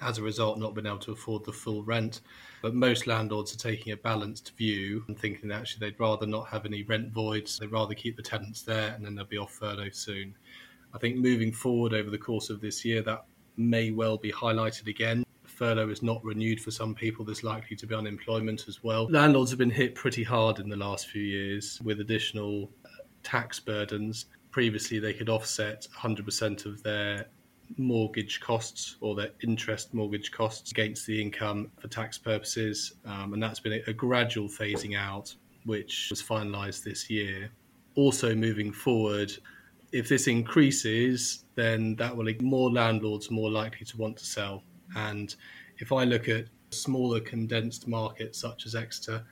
as 0.02 0.18
a 0.18 0.22
result, 0.24 0.60
not 0.60 0.74
been 0.74 0.88
able 0.88 0.98
to 1.00 1.12
afford 1.12 1.46
the 1.46 1.54
full 1.54 1.84
rent 1.84 2.22
but 2.64 2.74
most 2.74 3.08
landlords 3.08 3.54
are 3.54 3.58
taking 3.58 3.92
a 3.92 3.98
balanced 3.98 4.54
view 4.58 5.04
and 5.10 5.20
thinking 5.20 5.50
that 5.50 5.60
actually 5.60 5.86
they'd 5.86 6.00
rather 6.00 6.26
not 6.26 6.48
have 6.48 6.66
any 6.66 6.82
rent 6.84 7.12
voids, 7.12 7.60
they'd 7.60 7.74
rather 7.74 7.94
keep 7.94 8.16
the 8.16 8.24
tenants 8.24 8.62
there 8.62 8.94
and 8.94 9.06
then 9.06 9.14
they'll 9.14 9.26
be 9.26 9.38
off 9.38 9.52
furlough 9.52 9.90
soon. 9.90 10.34
I 10.94 10.98
think 10.98 11.18
moving 11.18 11.52
forward 11.52 11.94
over 11.94 12.10
the 12.10 12.18
course 12.18 12.50
of 12.50 12.62
this 12.62 12.86
year, 12.86 13.02
that 13.02 13.26
may 13.58 13.92
well 13.92 14.18
be 14.18 14.32
highlighted 14.32 14.88
again. 14.88 15.26
Furlough 15.44 15.90
is 15.90 16.02
not 16.02 16.24
renewed 16.24 16.62
for 16.62 16.72
some 16.72 16.96
people, 16.96 17.26
there's 17.26 17.44
likely 17.44 17.76
to 17.76 17.86
be 17.86 17.94
unemployment 17.94 18.70
as 18.70 18.82
well. 18.82 19.10
Landlords 19.12 19.52
have 19.52 19.60
been 19.60 19.70
hit 19.70 19.94
pretty 19.94 20.24
hard 20.24 20.60
in 20.60 20.70
the 20.70 20.78
last 20.78 21.10
few 21.10 21.22
years 21.22 21.82
with 21.84 22.00
additional 22.00 22.72
uh, 22.86 22.90
tax 23.24 23.60
burdens. 23.60 24.28
Previously, 24.52 25.00
they 25.00 25.14
could 25.14 25.28
offset 25.28 25.86
100% 25.94 26.66
of 26.66 26.82
their 26.82 27.28
mortgage 27.78 28.40
costs 28.40 28.98
or 29.02 29.16
their 29.16 29.30
interest 29.42 29.94
mortgage 29.94 30.32
costs 30.32 30.72
against 30.72 31.06
the 31.06 31.22
income 31.22 31.72
for 31.80 31.88
tax 31.88 32.18
purposes. 32.18 32.94
Um, 33.06 33.34
and 33.34 33.42
that's 33.42 33.60
been 33.60 33.74
a, 33.74 33.82
a 33.90 33.94
gradual 33.94 34.48
phasing 34.48 34.98
out, 34.98 35.34
which 35.66 36.08
was 36.10 36.22
finalised 36.22 36.84
this 36.84 37.10
year. 37.10 37.50
Also, 37.96 38.34
moving 38.34 38.72
forward, 38.72 39.32
if 39.92 40.10
this 40.10 40.28
increases, 40.28 41.46
then 41.56 41.96
that 41.98 42.16
will 42.16 42.24
make 42.24 42.42
more 42.42 42.72
landlords 42.72 43.30
more 43.30 43.52
likely 43.52 43.86
to 43.86 43.98
want 43.98 44.18
to 44.18 44.26
sell. 44.26 44.64
And 44.96 45.36
if 45.78 45.92
I 45.92 46.04
look 46.04 46.28
at 46.28 46.46
smaller 46.72 47.20
condensed 47.20 47.88
markets 47.88 48.40
such 48.40 48.66
as 48.66 48.76
Exeter, 48.76 49.24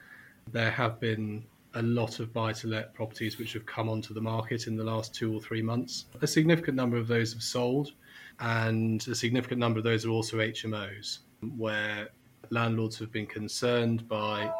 there 0.52 0.72
have 0.72 1.00
been 1.00 1.44
a 1.76 1.82
lot 1.82 2.20
of 2.20 2.34
buy 2.34 2.52
to 2.52 2.68
let 2.68 2.94
properties 2.94 3.38
which 3.38 3.54
have 3.54 3.66
come 3.66 3.90
onto 3.90 4.14
the 4.14 4.22
market 4.22 4.68
in 4.68 4.76
the 4.76 4.84
last 4.84 5.16
two 5.16 5.34
or 5.34 5.40
three 5.40 5.62
months. 5.62 6.06
A 6.22 6.28
significant 6.28 6.76
number 6.76 6.98
of 6.98 7.08
those 7.08 7.34
have 7.34 7.42
sold, 7.42 7.94
and 8.42 9.08
a 9.08 9.16
significant 9.16 9.60
number 9.60 9.78
of 9.78 9.84
those 9.84 10.06
are 10.06 10.10
also 10.10 10.38
HMOs, 10.38 11.20
where 11.58 12.10
landlords 12.50 12.98
have 13.00 13.12
been 13.12 13.28
concerned 13.28 14.08
by 14.08 14.52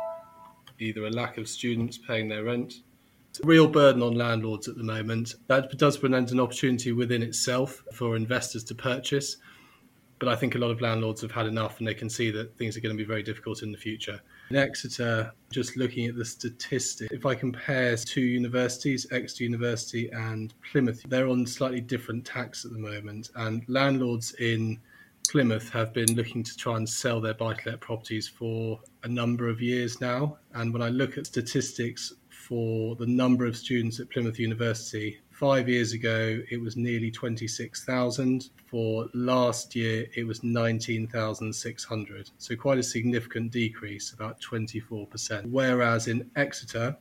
either 0.80 1.06
a 1.06 1.10
lack 1.10 1.38
of 1.38 1.48
students 1.48 1.98
paying 1.98 2.30
their 2.30 2.44
rent. 2.44 2.76
It's 3.30 3.40
a 3.40 3.48
real 3.48 3.68
burden 3.68 4.02
on 4.02 4.16
landlords 4.16 4.68
at 4.68 4.76
the 4.76 4.84
moment. 4.84 5.36
That 5.48 5.78
does 5.78 5.98
present 5.98 6.32
an 6.32 6.40
opportunity 6.40 6.92
within 6.92 7.24
itself 7.24 7.84
for 7.94 8.16
investors 8.16 8.64
to 8.66 8.76
purchase. 8.76 9.38
But 10.20 10.28
I 10.30 10.36
think 10.36 10.54
a 10.54 10.60
lot 10.60 10.70
of 10.70 10.82
landlords 10.82 11.22
have 11.22 11.32
had 11.32 11.48
enough 11.48 11.80
and 11.80 11.88
they 11.88 11.94
can 11.94 12.10
see 12.10 12.30
that 12.32 12.56
things 12.58 12.78
are 12.78 12.82
going 12.82 12.96
to 12.96 13.02
be 13.02 13.08
very 13.08 13.24
difficult 13.24 13.64
in 13.64 13.72
the 13.72 13.78
future. 13.78 14.22
In 14.52 14.58
Exeter, 14.58 15.32
just 15.50 15.78
looking 15.78 16.08
at 16.08 16.18
the 16.18 16.26
statistics, 16.26 17.10
if 17.14 17.26
I 17.26 17.36
compare 17.36 17.96
two 17.96 18.20
universities, 18.20 19.08
Exeter 19.10 19.46
University 19.46 20.10
and 20.10 20.54
Plymouth, 20.70 21.02
they're 21.08 21.30
on 21.30 21.48
slightly 21.48 21.80
different 21.80 22.26
tax 22.26 22.66
at 22.66 22.74
the 22.74 22.78
moment. 22.78 23.30
And 23.38 23.64
landlords 23.70 24.34
in 24.42 24.78
Plymouth 25.30 25.70
have 25.70 25.94
been 25.94 26.18
looking 26.18 26.44
to 26.44 26.58
try 26.58 26.76
and 26.76 26.90
sell 26.90 27.22
their 27.22 27.34
buy 27.34 27.54
to 27.54 27.70
let 27.70 27.80
properties 27.80 28.28
for 28.28 28.82
a 29.04 29.08
number 29.08 29.48
of 29.48 29.62
years 29.62 30.02
now. 30.02 30.38
And 30.54 30.74
when 30.74 30.82
I 30.82 30.90
look 30.90 31.18
at 31.18 31.28
statistics 31.28 32.12
for 32.28 32.98
the 32.98 33.08
number 33.08 33.46
of 33.46 33.56
students 33.56 34.02
at 34.02 34.10
Plymouth 34.10 34.38
University, 34.38 35.22
five 35.42 35.68
years 35.68 35.94
ago 35.94 36.40
it 36.52 36.62
was 36.62 36.78
nearly 36.78 37.10
26,000. 37.10 38.52
For 38.68 39.10
last 39.16 39.76
year 39.76 40.06
it 40.16 40.24
was 40.24 40.44
19,600. 40.44 42.30
So 42.38 42.56
quite 42.56 42.78
a 42.78 42.84
significant 42.84 43.52
decrease, 43.52 44.14
about 44.14 44.40
24%. 44.40 45.48
Whereas 45.48 46.08
in 46.08 46.30
Exeter, 46.36 46.96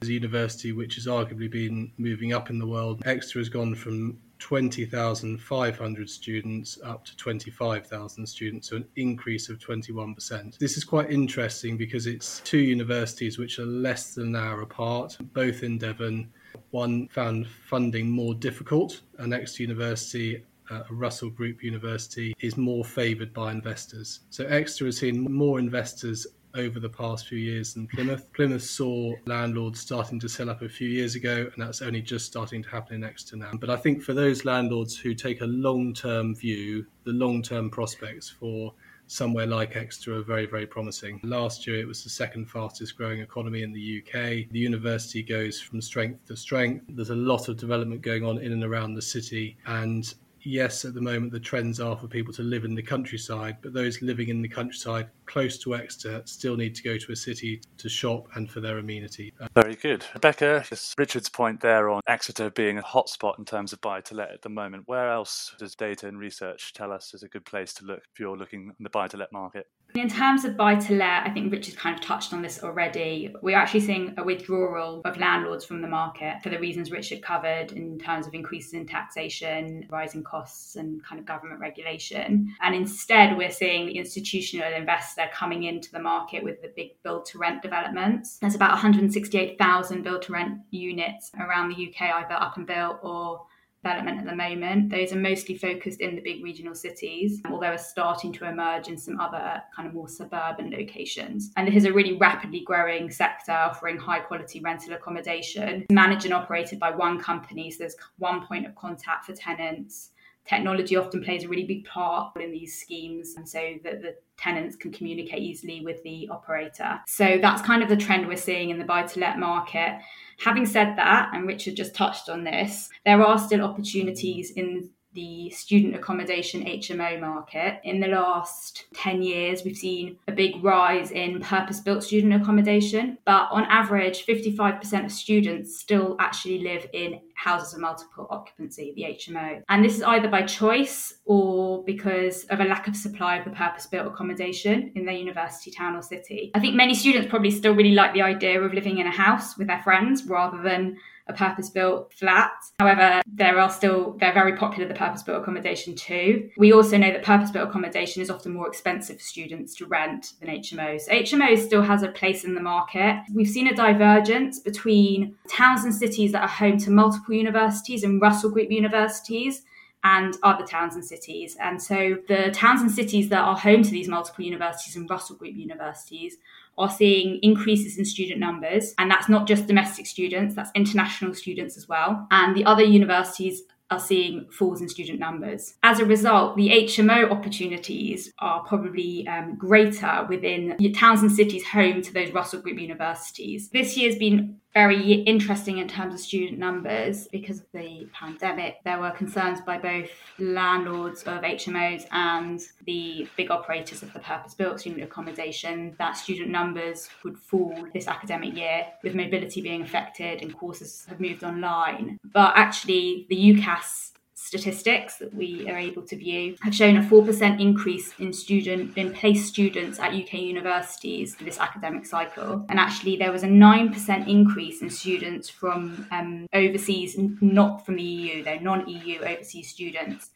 a 0.00 0.06
university 0.06 0.72
which 0.72 0.94
has 0.94 1.06
arguably 1.06 1.50
been 1.50 1.92
moving 1.98 2.32
up 2.32 2.48
in 2.48 2.58
the 2.58 2.66
world, 2.66 3.02
Exeter 3.04 3.40
has 3.40 3.50
gone 3.50 3.74
from 3.74 4.18
20,500 4.38 6.10
students 6.10 6.78
up 6.84 7.04
to 7.04 7.16
25,000 7.16 8.26
students, 8.26 8.70
so 8.70 8.76
an 8.76 8.86
increase 8.96 9.50
of 9.50 9.58
21%. 9.58 10.58
This 10.58 10.78
is 10.78 10.84
quite 10.84 11.10
interesting 11.10 11.76
because 11.76 12.06
it's 12.06 12.40
two 12.44 12.58
universities 12.58 13.38
which 13.38 13.58
are 13.58 13.66
less 13.66 14.14
than 14.14 14.34
an 14.34 14.36
hour 14.36 14.62
apart, 14.62 15.18
both 15.34 15.62
in 15.62 15.76
Devon 15.76 16.30
one 16.74 17.06
found 17.08 17.46
funding 17.46 18.10
more 18.10 18.34
difficult, 18.34 19.00
and 19.18 19.32
Exeter 19.32 19.62
University 19.62 20.42
uh, 20.70 20.82
Russell 20.90 21.30
Group 21.30 21.62
University 21.62 22.34
is 22.40 22.56
more 22.56 22.84
favoured 22.84 23.32
by 23.32 23.52
investors. 23.52 24.20
So 24.30 24.44
Exeter 24.46 24.86
has 24.86 24.96
seen 24.96 25.22
more 25.32 25.60
investors 25.60 26.26
over 26.56 26.80
the 26.80 26.88
past 26.88 27.28
few 27.28 27.38
years 27.38 27.74
than 27.74 27.86
Plymouth. 27.86 28.32
Plymouth 28.32 28.62
saw 28.62 29.14
landlords 29.26 29.80
starting 29.80 30.18
to 30.20 30.28
sell 30.28 30.50
up 30.50 30.62
a 30.62 30.68
few 30.68 30.88
years 30.88 31.14
ago, 31.14 31.48
and 31.52 31.64
that's 31.64 31.80
only 31.80 32.02
just 32.02 32.26
starting 32.26 32.62
to 32.62 32.68
happen 32.68 32.96
in 32.96 33.04
Exeter 33.04 33.36
now. 33.36 33.52
But 33.54 33.70
I 33.70 33.76
think 33.76 34.02
for 34.02 34.14
those 34.14 34.44
landlords 34.44 34.96
who 34.96 35.14
take 35.14 35.42
a 35.42 35.46
long 35.46 35.94
term 35.94 36.34
view, 36.34 36.86
the 37.04 37.12
long 37.12 37.42
term 37.42 37.70
prospects 37.70 38.30
for 38.30 38.72
somewhere 39.06 39.46
like 39.46 39.76
Exeter 39.76 40.16
are 40.16 40.22
very, 40.22 40.46
very 40.46 40.66
promising. 40.66 41.20
Last 41.22 41.66
year, 41.66 41.78
it 41.78 41.86
was 41.86 42.02
the 42.02 42.10
second 42.10 42.46
fastest 42.50 42.96
growing 42.96 43.20
economy 43.20 43.62
in 43.62 43.72
the 43.72 44.02
UK. 44.02 44.50
The 44.50 44.58
university 44.58 45.22
goes 45.22 45.60
from 45.60 45.80
strength 45.80 46.26
to 46.26 46.36
strength. 46.36 46.84
There's 46.88 47.10
a 47.10 47.14
lot 47.14 47.48
of 47.48 47.56
development 47.56 48.02
going 48.02 48.24
on 48.24 48.38
in 48.38 48.52
and 48.52 48.64
around 48.64 48.94
the 48.94 49.02
city, 49.02 49.56
and 49.66 50.14
yes, 50.44 50.84
at 50.84 50.94
the 50.94 51.00
moment 51.00 51.32
the 51.32 51.40
trends 51.40 51.80
are 51.80 51.96
for 51.96 52.06
people 52.06 52.32
to 52.34 52.42
live 52.42 52.64
in 52.64 52.74
the 52.74 52.82
countryside, 52.82 53.56
but 53.62 53.72
those 53.72 54.00
living 54.02 54.28
in 54.28 54.42
the 54.42 54.48
countryside 54.48 55.08
close 55.26 55.58
to 55.58 55.74
Exeter 55.74 56.22
still 56.24 56.56
need 56.56 56.74
to 56.74 56.82
go 56.82 56.96
to 56.96 57.12
a 57.12 57.16
city 57.16 57.60
to 57.78 57.88
shop 57.88 58.28
and 58.34 58.50
for 58.50 58.60
their 58.60 58.78
amenity. 58.78 59.32
Very 59.54 59.76
good. 59.76 60.04
Rebecca, 60.14 60.64
Richard's 60.98 61.28
point 61.28 61.60
there 61.60 61.88
on 61.88 62.00
Exeter 62.06 62.50
being 62.50 62.78
a 62.78 62.82
hotspot 62.82 63.38
in 63.38 63.44
terms 63.44 63.72
of 63.72 63.80
buy 63.80 64.00
to 64.02 64.14
let 64.14 64.30
at 64.30 64.42
the 64.42 64.48
moment, 64.48 64.84
where 64.86 65.10
else 65.10 65.54
does 65.58 65.74
data 65.74 66.06
and 66.08 66.18
research 66.18 66.72
tell 66.72 66.92
us 66.92 67.14
is 67.14 67.22
a 67.22 67.28
good 67.28 67.44
place 67.44 67.72
to 67.74 67.84
look 67.84 68.02
if 68.12 68.20
you're 68.20 68.36
looking 68.36 68.72
in 68.78 68.82
the 68.82 68.90
buy 68.90 69.08
to 69.08 69.16
let 69.16 69.32
market? 69.32 69.66
In 69.94 70.08
terms 70.08 70.44
of 70.44 70.56
buy 70.56 70.74
to 70.74 70.94
let, 70.96 71.24
I 71.24 71.30
think 71.30 71.52
Richard 71.52 71.76
kind 71.76 71.94
of 71.94 72.04
touched 72.04 72.32
on 72.32 72.42
this 72.42 72.64
already. 72.64 73.32
We're 73.42 73.56
actually 73.56 73.78
seeing 73.80 74.12
a 74.18 74.24
withdrawal 74.24 75.02
of 75.04 75.16
landlords 75.18 75.64
from 75.64 75.82
the 75.82 75.86
market 75.86 76.42
for 76.42 76.48
the 76.48 76.58
reasons 76.58 76.90
Richard 76.90 77.22
covered 77.22 77.70
in 77.70 77.96
terms 78.00 78.26
of 78.26 78.34
increases 78.34 78.72
in 78.72 78.86
taxation, 78.86 79.86
rising 79.88 80.24
costs, 80.24 80.74
and 80.74 81.00
kind 81.04 81.20
of 81.20 81.26
government 81.26 81.60
regulation. 81.60 82.52
And 82.60 82.74
instead, 82.74 83.36
we're 83.36 83.52
seeing 83.52 83.86
the 83.86 83.96
institutional 83.96 84.72
investor 84.72 85.26
coming 85.32 85.62
into 85.62 85.92
the 85.92 86.00
market 86.00 86.42
with 86.42 86.60
the 86.60 86.72
big 86.74 87.00
build 87.04 87.24
to 87.26 87.38
rent 87.38 87.62
developments. 87.62 88.38
There's 88.38 88.56
about 88.56 88.72
168,000 88.72 90.02
build 90.02 90.22
to 90.22 90.32
rent 90.32 90.58
units 90.72 91.30
around 91.38 91.68
the 91.68 91.88
UK, 91.88 92.12
either 92.12 92.34
up 92.34 92.56
and 92.56 92.66
built 92.66 92.98
or 93.02 93.46
development 93.84 94.18
at 94.18 94.26
the 94.26 94.34
moment. 94.34 94.90
Those 94.90 95.12
are 95.12 95.16
mostly 95.16 95.56
focused 95.56 96.00
in 96.00 96.16
the 96.16 96.22
big 96.22 96.42
regional 96.42 96.74
cities, 96.74 97.40
although 97.50 97.66
are 97.66 97.78
starting 97.78 98.32
to 98.34 98.48
emerge 98.48 98.88
in 98.88 98.96
some 98.96 99.20
other 99.20 99.62
kind 99.76 99.86
of 99.86 99.94
more 99.94 100.08
suburban 100.08 100.70
locations. 100.70 101.52
And 101.56 101.68
it 101.68 101.74
is 101.74 101.84
a 101.84 101.92
really 101.92 102.16
rapidly 102.16 102.62
growing 102.64 103.10
sector 103.10 103.52
offering 103.52 103.98
high 103.98 104.20
quality 104.20 104.60
rental 104.60 104.94
accommodation, 104.94 105.84
managed 105.90 106.24
and 106.24 106.34
operated 106.34 106.78
by 106.78 106.90
one 106.90 107.20
company. 107.20 107.70
So 107.70 107.78
there's 107.80 107.96
one 108.18 108.46
point 108.46 108.66
of 108.66 108.74
contact 108.74 109.26
for 109.26 109.34
tenants 109.34 110.10
technology 110.46 110.96
often 110.96 111.22
plays 111.22 111.44
a 111.44 111.48
really 111.48 111.64
big 111.64 111.84
part 111.84 112.36
in 112.36 112.52
these 112.52 112.78
schemes 112.78 113.34
and 113.36 113.48
so 113.48 113.74
that 113.82 114.02
the 114.02 114.14
tenants 114.36 114.76
can 114.76 114.92
communicate 114.92 115.40
easily 115.40 115.80
with 115.84 116.02
the 116.02 116.28
operator. 116.30 117.00
So 117.06 117.38
that's 117.40 117.62
kind 117.62 117.82
of 117.82 117.88
the 117.88 117.96
trend 117.96 118.26
we're 118.28 118.36
seeing 118.36 118.70
in 118.70 118.78
the 118.78 118.84
buy 118.84 119.04
to 119.04 119.20
let 119.20 119.38
market. 119.38 119.98
Having 120.38 120.66
said 120.66 120.96
that 120.96 121.30
and 121.32 121.46
richard 121.46 121.76
just 121.76 121.94
touched 121.94 122.28
on 122.28 122.42
this 122.42 122.90
there 123.04 123.22
are 123.22 123.38
still 123.38 123.62
opportunities 123.62 124.50
in 124.50 124.90
the 125.14 125.50
student 125.50 125.94
accommodation 125.94 126.64
HMO 126.64 127.20
market. 127.20 127.80
In 127.84 128.00
the 128.00 128.08
last 128.08 128.84
10 128.94 129.22
years, 129.22 129.62
we've 129.64 129.76
seen 129.76 130.18
a 130.28 130.32
big 130.32 130.62
rise 130.62 131.10
in 131.10 131.40
purpose 131.40 131.80
built 131.80 132.02
student 132.02 132.34
accommodation, 132.34 133.18
but 133.24 133.48
on 133.50 133.64
average, 133.64 134.26
55% 134.26 135.04
of 135.04 135.12
students 135.12 135.78
still 135.78 136.16
actually 136.18 136.58
live 136.58 136.86
in 136.92 137.20
houses 137.34 137.74
of 137.74 137.80
multiple 137.80 138.26
occupancy, 138.30 138.92
the 138.96 139.02
HMO. 139.02 139.62
And 139.68 139.84
this 139.84 139.96
is 139.96 140.02
either 140.02 140.28
by 140.28 140.42
choice 140.42 141.14
or 141.24 141.84
because 141.84 142.44
of 142.44 142.60
a 142.60 142.64
lack 142.64 142.88
of 142.88 142.96
supply 142.96 143.36
of 143.36 143.44
the 143.44 143.50
purpose 143.50 143.86
built 143.86 144.06
accommodation 144.06 144.92
in 144.94 145.04
their 145.04 145.14
university 145.14 145.70
town 145.70 145.96
or 145.96 146.02
city. 146.02 146.50
I 146.54 146.60
think 146.60 146.74
many 146.74 146.94
students 146.94 147.28
probably 147.28 147.50
still 147.50 147.74
really 147.74 147.94
like 147.94 148.14
the 148.14 148.22
idea 148.22 148.60
of 148.60 148.72
living 148.72 148.98
in 148.98 149.06
a 149.06 149.12
house 149.12 149.56
with 149.56 149.66
their 149.66 149.82
friends 149.82 150.24
rather 150.24 150.62
than 150.62 150.96
a 151.26 151.32
purpose 151.32 151.70
built 151.70 152.12
flat. 152.12 152.52
However, 152.78 153.22
there 153.26 153.58
are 153.58 153.70
still, 153.70 154.16
they're 154.20 154.34
very 154.34 154.56
popular, 154.56 154.86
the 154.86 154.94
purpose 154.94 155.22
built 155.22 155.40
accommodation 155.42 155.94
too. 155.94 156.50
We 156.58 156.72
also 156.72 156.98
know 156.98 157.10
that 157.10 157.22
purpose 157.22 157.50
built 157.50 157.68
accommodation 157.68 158.22
is 158.22 158.30
often 158.30 158.52
more 158.52 158.68
expensive 158.68 159.18
for 159.18 159.24
students 159.24 159.74
to 159.76 159.86
rent 159.86 160.34
than 160.40 160.50
HMOs. 160.50 161.08
HMOs 161.08 161.64
still 161.64 161.82
has 161.82 162.02
a 162.02 162.08
place 162.08 162.44
in 162.44 162.54
the 162.54 162.60
market. 162.60 163.22
We've 163.32 163.48
seen 163.48 163.68
a 163.68 163.74
divergence 163.74 164.60
between 164.60 165.36
towns 165.48 165.84
and 165.84 165.94
cities 165.94 166.32
that 166.32 166.42
are 166.42 166.48
home 166.48 166.78
to 166.78 166.90
multiple 166.90 167.34
universities 167.34 168.04
and 168.04 168.20
Russell 168.20 168.50
Group 168.50 168.70
universities 168.70 169.62
and 170.04 170.36
other 170.42 170.66
towns 170.66 170.94
and 170.94 171.04
cities. 171.04 171.56
And 171.58 171.82
so 171.82 172.18
the 172.28 172.50
towns 172.52 172.82
and 172.82 172.90
cities 172.90 173.30
that 173.30 173.40
are 173.40 173.56
home 173.56 173.82
to 173.82 173.90
these 173.90 174.06
multiple 174.06 174.44
universities 174.44 174.96
and 174.96 175.08
Russell 175.08 175.36
Group 175.36 175.54
universities 175.56 176.36
are 176.78 176.90
seeing 176.90 177.38
increases 177.42 177.98
in 177.98 178.04
student 178.04 178.40
numbers. 178.40 178.94
And 178.98 179.10
that's 179.10 179.28
not 179.28 179.46
just 179.46 179.66
domestic 179.66 180.06
students, 180.06 180.54
that's 180.54 180.70
international 180.74 181.34
students 181.34 181.76
as 181.76 181.88
well. 181.88 182.26
And 182.30 182.56
the 182.56 182.64
other 182.64 182.82
universities 182.82 183.62
are 183.90 184.00
seeing 184.00 184.46
falls 184.50 184.80
in 184.80 184.88
student 184.88 185.20
numbers. 185.20 185.74
As 185.82 186.00
a 186.00 186.04
result, 186.04 186.56
the 186.56 186.70
HMO 186.70 187.30
opportunities 187.30 188.32
are 188.38 188.64
probably 188.64 189.26
um, 189.28 189.56
greater 189.56 190.26
within 190.28 190.76
towns 190.94 191.22
and 191.22 191.30
cities 191.30 191.66
home 191.66 192.02
to 192.02 192.12
those 192.12 192.32
Russell 192.32 192.60
Group 192.60 192.80
universities. 192.80 193.68
This 193.70 193.96
year's 193.96 194.16
been 194.16 194.58
very 194.74 195.12
interesting 195.22 195.78
in 195.78 195.86
terms 195.86 196.14
of 196.14 196.20
student 196.20 196.58
numbers 196.58 197.28
because 197.28 197.60
of 197.60 197.66
the 197.72 198.08
pandemic. 198.12 198.78
There 198.84 198.98
were 198.98 199.12
concerns 199.12 199.60
by 199.60 199.78
both 199.78 200.10
landlords 200.38 201.22
of 201.22 201.42
HMOs 201.42 202.06
and 202.10 202.60
the 202.84 203.28
big 203.36 203.52
operators 203.52 204.02
of 204.02 204.12
the 204.12 204.18
purpose 204.18 204.54
built 204.54 204.80
student 204.80 205.04
accommodation 205.04 205.94
that 205.98 206.16
student 206.16 206.50
numbers 206.50 207.08
would 207.22 207.38
fall 207.38 207.86
this 207.94 208.08
academic 208.08 208.56
year 208.56 208.86
with 209.04 209.14
mobility 209.14 209.62
being 209.62 209.82
affected 209.82 210.42
and 210.42 210.56
courses 210.58 211.06
have 211.08 211.20
moved 211.20 211.44
online. 211.44 212.18
But 212.32 212.56
actually, 212.56 213.26
the 213.28 213.36
UCAS 213.36 214.13
statistics 214.54 215.16
that 215.16 215.34
we 215.34 215.68
are 215.68 215.76
able 215.76 216.02
to 216.02 216.16
view 216.16 216.56
have 216.62 216.74
shown 216.74 216.96
a 216.96 217.02
4% 217.02 217.60
increase 217.60 218.14
in 218.20 218.32
student 218.32 218.96
in 218.96 219.12
placed 219.12 219.46
students 219.46 219.98
at 219.98 220.14
UK 220.14 220.34
universities 220.34 221.34
this 221.40 221.58
academic 221.58 222.06
cycle. 222.06 222.64
And 222.68 222.78
actually 222.78 223.16
there 223.16 223.32
was 223.32 223.42
a 223.42 223.48
9% 223.48 224.28
increase 224.28 224.80
in 224.80 224.90
students 224.90 225.48
from 225.48 226.06
um, 226.12 226.46
overseas 226.52 227.16
not 227.40 227.84
from 227.84 227.96
the 227.96 228.02
EU 228.02 228.44
though 228.44 228.58
non-EU 228.58 229.20
overseas 229.22 229.68
students 229.68 230.30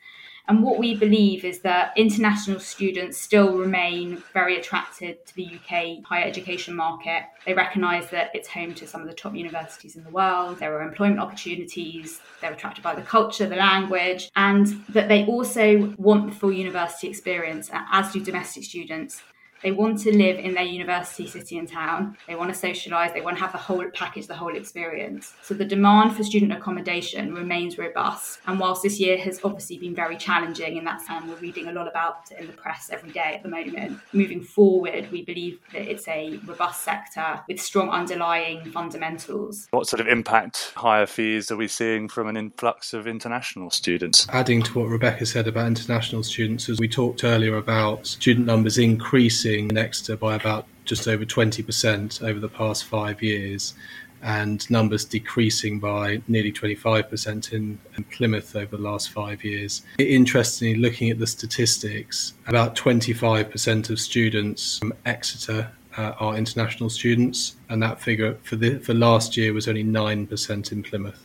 and 0.48 0.62
what 0.62 0.78
we 0.78 0.94
believe 0.94 1.44
is 1.44 1.60
that 1.60 1.92
international 1.96 2.58
students 2.58 3.18
still 3.18 3.58
remain 3.58 4.22
very 4.32 4.56
attracted 4.56 5.24
to 5.26 5.34
the 5.36 5.46
UK 5.46 6.02
higher 6.04 6.24
education 6.24 6.74
market. 6.74 7.24
They 7.44 7.52
recognise 7.52 8.08
that 8.10 8.30
it's 8.34 8.48
home 8.48 8.74
to 8.74 8.86
some 8.86 9.02
of 9.02 9.06
the 9.06 9.14
top 9.14 9.34
universities 9.34 9.96
in 9.96 10.04
the 10.04 10.10
world, 10.10 10.58
there 10.58 10.74
are 10.78 10.82
employment 10.82 11.20
opportunities, 11.20 12.20
they're 12.40 12.52
attracted 12.52 12.82
by 12.82 12.94
the 12.94 13.02
culture, 13.02 13.46
the 13.46 13.56
language, 13.56 14.30
and 14.36 14.66
that 14.88 15.08
they 15.08 15.26
also 15.26 15.94
want 15.98 16.30
the 16.30 16.34
full 16.34 16.52
university 16.52 17.08
experience, 17.08 17.70
as 17.92 18.12
do 18.12 18.20
domestic 18.24 18.64
students. 18.64 19.22
They 19.62 19.72
want 19.72 19.98
to 20.00 20.16
live 20.16 20.38
in 20.38 20.54
their 20.54 20.64
university 20.64 21.26
city 21.26 21.58
and 21.58 21.68
town. 21.68 22.16
They 22.28 22.36
want 22.36 22.54
to 22.54 22.66
socialise. 22.66 23.12
They 23.12 23.20
want 23.20 23.38
to 23.38 23.42
have 23.42 23.52
the 23.52 23.58
whole 23.58 23.88
package, 23.92 24.26
the 24.28 24.34
whole 24.34 24.54
experience. 24.54 25.34
So 25.42 25.54
the 25.54 25.64
demand 25.64 26.16
for 26.16 26.22
student 26.22 26.52
accommodation 26.52 27.34
remains 27.34 27.76
robust. 27.76 28.40
And 28.46 28.60
whilst 28.60 28.82
this 28.82 29.00
year 29.00 29.18
has 29.18 29.40
obviously 29.42 29.78
been 29.78 29.94
very 29.94 30.16
challenging, 30.16 30.78
and 30.78 30.86
that's 30.86 31.06
time 31.06 31.28
we're 31.28 31.36
reading 31.36 31.66
a 31.66 31.72
lot 31.72 31.88
about 31.88 32.30
it 32.30 32.38
in 32.38 32.46
the 32.46 32.52
press 32.52 32.90
every 32.92 33.10
day 33.10 33.34
at 33.34 33.42
the 33.42 33.48
moment, 33.48 33.98
moving 34.12 34.42
forward, 34.42 35.10
we 35.10 35.24
believe 35.24 35.58
that 35.72 35.90
it's 35.90 36.06
a 36.06 36.38
robust 36.46 36.84
sector 36.84 37.40
with 37.48 37.60
strong 37.60 37.90
underlying 37.90 38.64
fundamentals. 38.70 39.66
What 39.70 39.88
sort 39.88 40.00
of 40.00 40.06
impact 40.06 40.72
higher 40.76 41.06
fees 41.06 41.50
are 41.50 41.56
we 41.56 41.66
seeing 41.68 42.08
from 42.08 42.28
an 42.28 42.36
influx 42.36 42.94
of 42.94 43.06
international 43.08 43.70
students? 43.70 44.26
Adding 44.30 44.62
to 44.62 44.78
what 44.78 44.88
Rebecca 44.88 45.26
said 45.26 45.48
about 45.48 45.66
international 45.66 46.22
students, 46.22 46.68
as 46.68 46.78
we 46.78 46.88
talked 46.88 47.24
earlier 47.24 47.56
about 47.56 48.06
student 48.06 48.46
numbers 48.46 48.78
increasing 48.78 49.47
Exeter 49.76 50.16
by 50.16 50.34
about 50.34 50.66
just 50.84 51.06
over 51.06 51.24
20% 51.24 52.22
over 52.22 52.40
the 52.40 52.48
past 52.48 52.84
five 52.84 53.22
years, 53.22 53.74
and 54.22 54.68
numbers 54.70 55.04
decreasing 55.04 55.78
by 55.78 56.20
nearly 56.26 56.52
25% 56.52 57.52
in, 57.52 57.78
in, 57.96 58.04
Plymouth 58.04 58.56
over 58.56 58.76
the 58.76 58.82
last 58.82 59.10
five 59.10 59.44
years. 59.44 59.82
Interestingly, 59.98 60.74
looking 60.74 61.10
at 61.10 61.18
the 61.18 61.26
statistics, 61.26 62.34
about 62.46 62.74
25% 62.74 63.90
of 63.90 64.00
students 64.00 64.78
from 64.78 64.92
Exeter 65.06 65.70
uh, 65.96 66.14
are 66.18 66.36
international 66.36 66.90
students, 66.90 67.56
and 67.68 67.82
that 67.82 68.00
figure 68.00 68.36
for 68.42 68.56
the 68.56 68.78
for 68.78 68.94
last 68.94 69.36
year 69.36 69.52
was 69.52 69.68
only 69.68 69.84
9% 69.84 70.72
in 70.72 70.82
Plymouth. 70.82 71.24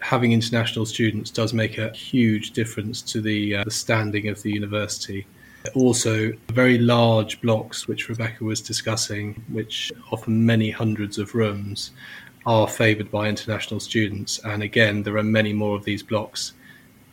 Having 0.00 0.32
international 0.32 0.86
students 0.86 1.30
does 1.30 1.52
make 1.52 1.78
a 1.78 1.90
huge 1.90 2.52
difference 2.52 3.02
to 3.02 3.20
the, 3.20 3.56
uh, 3.56 3.64
the 3.64 3.70
standing 3.70 4.28
of 4.28 4.42
the 4.42 4.50
university 4.52 5.26
also, 5.74 6.32
very 6.48 6.78
large 6.78 7.40
blocks, 7.40 7.88
which 7.88 8.08
Rebecca 8.08 8.44
was 8.44 8.60
discussing, 8.60 9.42
which 9.48 9.92
often 10.10 10.44
many 10.44 10.70
hundreds 10.70 11.18
of 11.18 11.34
rooms, 11.34 11.92
are 12.46 12.68
favoured 12.68 13.10
by 13.10 13.28
international 13.28 13.80
students. 13.80 14.38
And 14.44 14.62
again, 14.62 15.02
there 15.02 15.16
are 15.16 15.22
many 15.22 15.52
more 15.52 15.76
of 15.76 15.84
these 15.84 16.02
blocks 16.02 16.52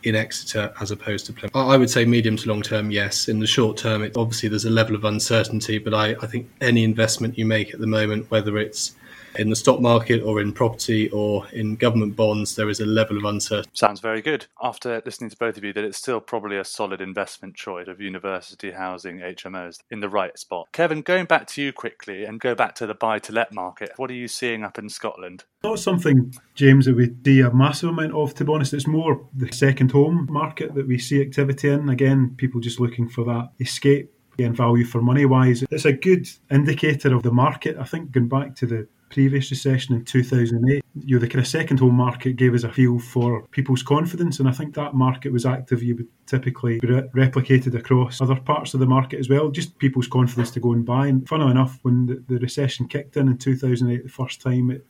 in 0.04 0.14
Exeter 0.14 0.72
as 0.80 0.90
opposed 0.90 1.26
to 1.26 1.32
Plymouth. 1.32 1.56
I 1.56 1.76
would 1.76 1.90
say 1.90 2.04
medium 2.04 2.36
to 2.36 2.48
long 2.48 2.62
term, 2.62 2.90
yes. 2.90 3.28
In 3.28 3.40
the 3.40 3.46
short 3.46 3.76
term, 3.76 4.02
it, 4.02 4.16
obviously 4.16 4.48
there's 4.48 4.66
a 4.66 4.70
level 4.70 4.94
of 4.94 5.04
uncertainty, 5.04 5.78
but 5.78 5.94
I, 5.94 6.14
I 6.22 6.26
think 6.26 6.48
any 6.60 6.84
investment 6.84 7.38
you 7.38 7.46
make 7.46 7.74
at 7.74 7.80
the 7.80 7.86
moment, 7.86 8.30
whether 8.30 8.58
it's 8.58 8.94
in 9.36 9.50
the 9.50 9.56
stock 9.56 9.80
market 9.80 10.22
or 10.22 10.40
in 10.40 10.52
property 10.52 11.10
or 11.10 11.46
in 11.48 11.76
government 11.76 12.16
bonds, 12.16 12.54
there 12.56 12.68
is 12.68 12.80
a 12.80 12.86
level 12.86 13.16
of 13.16 13.24
uncertainty. 13.24 13.70
Sounds 13.72 14.00
very 14.00 14.22
good. 14.22 14.46
After 14.62 15.02
listening 15.04 15.30
to 15.30 15.36
both 15.36 15.56
of 15.56 15.64
you, 15.64 15.72
that 15.72 15.84
it's 15.84 15.98
still 15.98 16.20
probably 16.20 16.56
a 16.58 16.64
solid 16.64 17.00
investment 17.00 17.54
choice 17.54 17.88
of 17.88 18.00
university 18.00 18.70
housing 18.70 19.18
HMOs 19.18 19.80
in 19.90 20.00
the 20.00 20.08
right 20.08 20.38
spot. 20.38 20.68
Kevin, 20.72 21.02
going 21.02 21.26
back 21.26 21.46
to 21.48 21.62
you 21.62 21.72
quickly 21.72 22.24
and 22.24 22.40
go 22.40 22.54
back 22.54 22.74
to 22.76 22.86
the 22.86 22.94
buy 22.94 23.18
to 23.20 23.32
let 23.32 23.52
market, 23.52 23.92
what 23.96 24.10
are 24.10 24.14
you 24.14 24.28
seeing 24.28 24.64
up 24.64 24.78
in 24.78 24.88
Scotland? 24.88 25.44
Not 25.62 25.78
something, 25.78 26.34
James, 26.54 26.86
that 26.86 26.96
we 26.96 27.14
see 27.24 27.40
a 27.40 27.50
massive 27.50 27.90
amount 27.90 28.12
of, 28.12 28.34
to 28.34 28.44
be 28.44 28.52
honest. 28.52 28.74
It's 28.74 28.86
more 28.86 29.26
the 29.34 29.50
second 29.52 29.92
home 29.92 30.26
market 30.30 30.74
that 30.74 30.86
we 30.86 30.98
see 30.98 31.22
activity 31.22 31.70
in. 31.70 31.88
Again, 31.88 32.34
people 32.36 32.60
just 32.60 32.80
looking 32.80 33.08
for 33.08 33.24
that 33.24 33.48
escape 33.60 34.10
and 34.38 34.56
value 34.56 34.84
for 34.84 35.00
money 35.00 35.24
wise. 35.26 35.64
It's 35.70 35.84
a 35.84 35.92
good 35.92 36.28
indicator 36.50 37.14
of 37.14 37.22
the 37.22 37.32
market. 37.32 37.76
I 37.78 37.84
think 37.84 38.10
going 38.10 38.28
back 38.28 38.54
to 38.56 38.66
the 38.66 38.88
previous 39.14 39.48
recession 39.48 39.94
in 39.94 40.04
2008, 40.04 40.84
you 41.04 41.14
know, 41.14 41.20
the 41.20 41.28
kind 41.28 41.40
of 41.40 41.46
second 41.46 41.78
home 41.78 41.94
market 41.94 42.34
gave 42.34 42.52
us 42.52 42.64
a 42.64 42.72
feel 42.72 42.98
for 42.98 43.46
people's 43.52 43.82
confidence, 43.82 44.40
and 44.40 44.48
I 44.48 44.52
think 44.52 44.74
that 44.74 44.94
market 44.94 45.32
was 45.32 45.46
active. 45.46 45.84
You 45.84 45.94
would 45.96 46.08
typically 46.26 46.80
re- 46.82 47.08
replicated 47.14 47.78
across 47.78 48.20
other 48.20 48.34
parts 48.34 48.74
of 48.74 48.80
the 48.80 48.86
market 48.86 49.20
as 49.20 49.28
well, 49.28 49.50
just 49.50 49.78
people's 49.78 50.08
confidence 50.08 50.50
to 50.50 50.60
go 50.60 50.72
and 50.72 50.84
buy. 50.84 51.06
And 51.06 51.28
funnily 51.28 51.52
enough, 51.52 51.78
when 51.82 52.06
the, 52.06 52.24
the 52.26 52.40
recession 52.40 52.88
kicked 52.88 53.16
in 53.16 53.28
in 53.28 53.38
2008, 53.38 54.02
the 54.02 54.08
first 54.08 54.40
time 54.40 54.72
it 54.72 54.84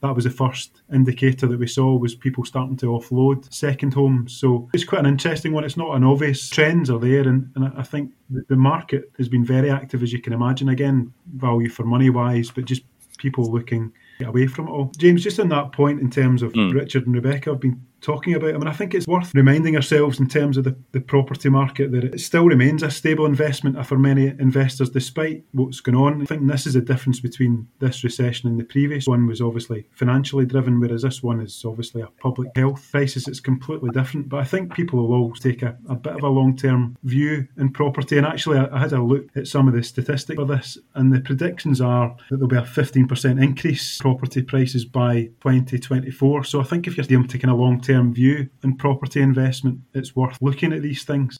that 0.00 0.14
was 0.14 0.22
the 0.24 0.30
first 0.30 0.82
indicator 0.94 1.48
that 1.48 1.58
we 1.58 1.66
saw 1.66 1.96
was 1.96 2.14
people 2.14 2.44
starting 2.44 2.76
to 2.76 2.86
offload 2.86 3.52
second 3.52 3.94
homes. 3.94 4.36
So 4.36 4.68
it's 4.72 4.84
quite 4.84 5.00
an 5.00 5.06
interesting 5.06 5.52
one. 5.52 5.64
It's 5.64 5.76
not 5.76 5.96
an 5.96 6.04
obvious 6.04 6.48
trends 6.48 6.88
are 6.88 7.00
there, 7.00 7.22
and, 7.22 7.50
and 7.56 7.72
I 7.76 7.82
think 7.82 8.12
the 8.30 8.54
market 8.54 9.10
has 9.18 9.28
been 9.28 9.44
very 9.44 9.70
active 9.70 10.04
as 10.04 10.12
you 10.12 10.20
can 10.20 10.32
imagine. 10.32 10.68
Again, 10.68 11.12
value 11.34 11.68
for 11.68 11.84
money 11.84 12.10
wise, 12.10 12.52
but 12.52 12.64
just 12.64 12.82
people 13.18 13.50
looking 13.50 13.92
away 14.24 14.46
from 14.46 14.68
it 14.68 14.70
all. 14.70 14.92
James, 14.98 15.22
just 15.22 15.38
on 15.38 15.48
that 15.50 15.72
point 15.72 16.00
in 16.00 16.10
terms 16.10 16.42
of 16.42 16.52
mm. 16.52 16.74
Richard 16.74 17.06
and 17.06 17.14
Rebecca, 17.14 17.50
I've 17.50 17.60
been 17.60 17.84
talking 18.00 18.34
about. 18.34 18.54
I 18.54 18.58
mean, 18.58 18.68
I 18.68 18.72
think 18.72 18.94
it's 18.94 19.06
worth 19.06 19.34
reminding 19.34 19.76
ourselves 19.76 20.20
in 20.20 20.28
terms 20.28 20.56
of 20.56 20.64
the, 20.64 20.76
the 20.92 21.00
property 21.00 21.48
market 21.48 21.92
that 21.92 22.04
it 22.04 22.20
still 22.20 22.46
remains 22.46 22.82
a 22.82 22.90
stable 22.90 23.26
investment 23.26 23.84
for 23.86 23.98
many 23.98 24.28
investors 24.38 24.90
despite 24.90 25.44
what's 25.52 25.80
going 25.80 25.96
on. 25.96 26.22
I 26.22 26.24
think 26.24 26.46
this 26.46 26.66
is 26.66 26.76
a 26.76 26.80
difference 26.80 27.20
between 27.20 27.68
this 27.78 28.04
recession 28.04 28.48
and 28.48 28.58
the 28.58 28.64
previous 28.64 29.06
one 29.06 29.26
was 29.26 29.40
obviously 29.40 29.86
financially 29.92 30.46
driven, 30.46 30.80
whereas 30.80 31.02
this 31.02 31.22
one 31.22 31.40
is 31.40 31.64
obviously 31.64 32.02
a 32.02 32.08
public 32.20 32.50
health 32.56 32.86
crisis. 32.90 33.28
It's 33.28 33.40
completely 33.40 33.90
different. 33.90 34.28
But 34.28 34.40
I 34.40 34.44
think 34.44 34.74
people 34.74 35.00
will 35.00 35.14
always 35.14 35.40
take 35.40 35.62
a, 35.62 35.76
a 35.88 35.94
bit 35.94 36.14
of 36.14 36.22
a 36.22 36.28
long 36.28 36.56
term 36.56 36.96
view 37.04 37.46
in 37.56 37.72
property. 37.72 38.18
And 38.18 38.26
actually, 38.26 38.58
I, 38.58 38.76
I 38.76 38.78
had 38.78 38.92
a 38.92 39.02
look 39.02 39.26
at 39.36 39.46
some 39.46 39.68
of 39.68 39.74
the 39.74 39.82
statistics 39.82 40.36
for 40.36 40.46
this, 40.46 40.78
and 40.94 41.12
the 41.12 41.20
predictions 41.20 41.80
are 41.80 42.16
that 42.30 42.36
there'll 42.36 42.48
be 42.48 42.56
a 42.56 42.62
15% 42.62 43.42
increase 43.42 43.98
in 43.98 44.02
property 44.02 44.42
prices 44.42 44.84
by 44.84 45.22
2024. 45.40 46.44
So 46.44 46.60
I 46.60 46.64
think 46.64 46.86
if 46.86 46.96
you're 46.96 47.24
taking 47.24 47.50
a 47.50 47.56
long 47.56 47.80
term 47.88 48.12
view 48.12 48.48
in 48.62 48.76
property 48.76 49.20
investment, 49.22 49.80
it's 49.94 50.14
worth 50.14 50.36
looking 50.42 50.72
at 50.72 50.82
these 50.82 51.04
things. 51.04 51.38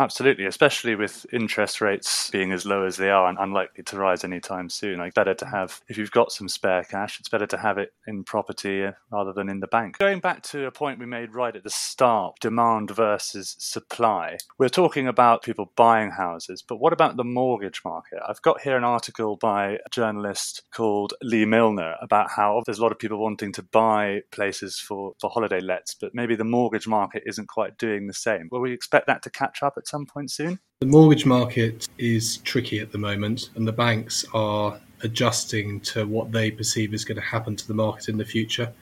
Absolutely, 0.00 0.46
especially 0.46 0.94
with 0.94 1.26
interest 1.30 1.82
rates 1.82 2.30
being 2.30 2.52
as 2.52 2.64
low 2.64 2.86
as 2.86 2.96
they 2.96 3.10
are 3.10 3.28
and 3.28 3.36
unlikely 3.38 3.84
to 3.84 3.98
rise 3.98 4.24
anytime 4.24 4.70
soon. 4.70 4.98
Like 4.98 5.12
better 5.12 5.34
to 5.34 5.44
have, 5.44 5.82
if 5.88 5.98
you've 5.98 6.10
got 6.10 6.32
some 6.32 6.48
spare 6.48 6.84
cash, 6.84 7.20
it's 7.20 7.28
better 7.28 7.46
to 7.48 7.58
have 7.58 7.76
it 7.76 7.92
in 8.06 8.24
property 8.24 8.82
uh, 8.82 8.92
rather 9.12 9.34
than 9.34 9.50
in 9.50 9.60
the 9.60 9.66
bank. 9.66 9.98
Going 9.98 10.20
back 10.20 10.42
to 10.44 10.64
a 10.64 10.70
point 10.70 10.98
we 10.98 11.04
made 11.04 11.34
right 11.34 11.54
at 11.54 11.64
the 11.64 11.70
start, 11.70 12.36
demand 12.40 12.90
versus 12.92 13.56
supply. 13.58 14.38
We're 14.56 14.70
talking 14.70 15.06
about 15.06 15.42
people 15.42 15.70
buying 15.76 16.12
houses, 16.12 16.62
but 16.66 16.80
what 16.80 16.94
about 16.94 17.18
the 17.18 17.24
mortgage 17.24 17.82
market? 17.84 18.20
I've 18.26 18.40
got 18.40 18.62
here 18.62 18.78
an 18.78 18.84
article 18.84 19.36
by 19.36 19.72
a 19.84 19.90
journalist 19.90 20.62
called 20.72 21.12
Lee 21.22 21.44
Milner 21.44 21.96
about 22.00 22.30
how 22.30 22.62
there's 22.64 22.78
a 22.78 22.82
lot 22.82 22.92
of 22.92 22.98
people 22.98 23.18
wanting 23.18 23.52
to 23.52 23.62
buy 23.62 24.22
places 24.30 24.78
for, 24.78 25.12
for 25.20 25.28
holiday 25.28 25.60
lets, 25.60 25.92
but 25.92 26.14
maybe 26.14 26.36
the 26.36 26.44
mortgage 26.44 26.88
market 26.88 27.22
isn't 27.26 27.48
quite 27.48 27.76
doing 27.76 28.06
the 28.06 28.14
same. 28.14 28.48
Will 28.50 28.60
we 28.60 28.72
expect 28.72 29.06
that 29.06 29.22
to 29.24 29.28
catch 29.28 29.62
up 29.62 29.74
at 29.76 29.89
some 29.90 30.06
point 30.06 30.30
soon? 30.30 30.58
The 30.80 30.86
mortgage 30.86 31.26
market 31.26 31.88
is 31.98 32.38
tricky 32.38 32.78
at 32.78 32.92
the 32.92 32.98
moment, 32.98 33.50
and 33.54 33.68
the 33.68 33.72
banks 33.72 34.24
are 34.32 34.80
adjusting 35.02 35.80
to 35.80 36.06
what 36.06 36.32
they 36.32 36.50
perceive 36.50 36.94
is 36.94 37.04
going 37.04 37.16
to 37.16 37.22
happen 37.22 37.56
to 37.56 37.68
the 37.68 37.74
market 37.74 38.08
in 38.08 38.16
the 38.16 38.24
future. 38.24 38.72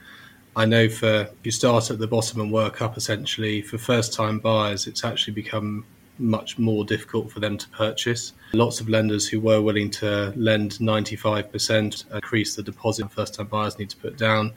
I 0.56 0.64
know 0.64 0.88
for 0.88 1.22
if 1.22 1.44
you 1.44 1.52
start 1.52 1.90
at 1.90 1.98
the 1.98 2.06
bottom 2.06 2.40
and 2.40 2.52
work 2.52 2.82
up 2.82 2.96
essentially, 2.96 3.62
for 3.62 3.78
first 3.78 4.12
time 4.12 4.38
buyers, 4.38 4.86
it's 4.86 5.04
actually 5.04 5.34
become 5.34 5.84
much 6.18 6.58
more 6.58 6.84
difficult 6.84 7.30
for 7.30 7.40
them 7.40 7.56
to 7.56 7.68
purchase. 7.68 8.32
Lots 8.52 8.80
of 8.80 8.88
lenders 8.88 9.28
who 9.28 9.40
were 9.40 9.62
willing 9.62 9.90
to 9.92 10.32
lend 10.36 10.72
95% 10.72 12.12
increase 12.12 12.56
the 12.56 12.62
deposit 12.62 13.10
first 13.12 13.34
time 13.34 13.46
buyers 13.46 13.78
need 13.78 13.90
to 13.90 13.96
put 13.96 14.16
down. 14.16 14.52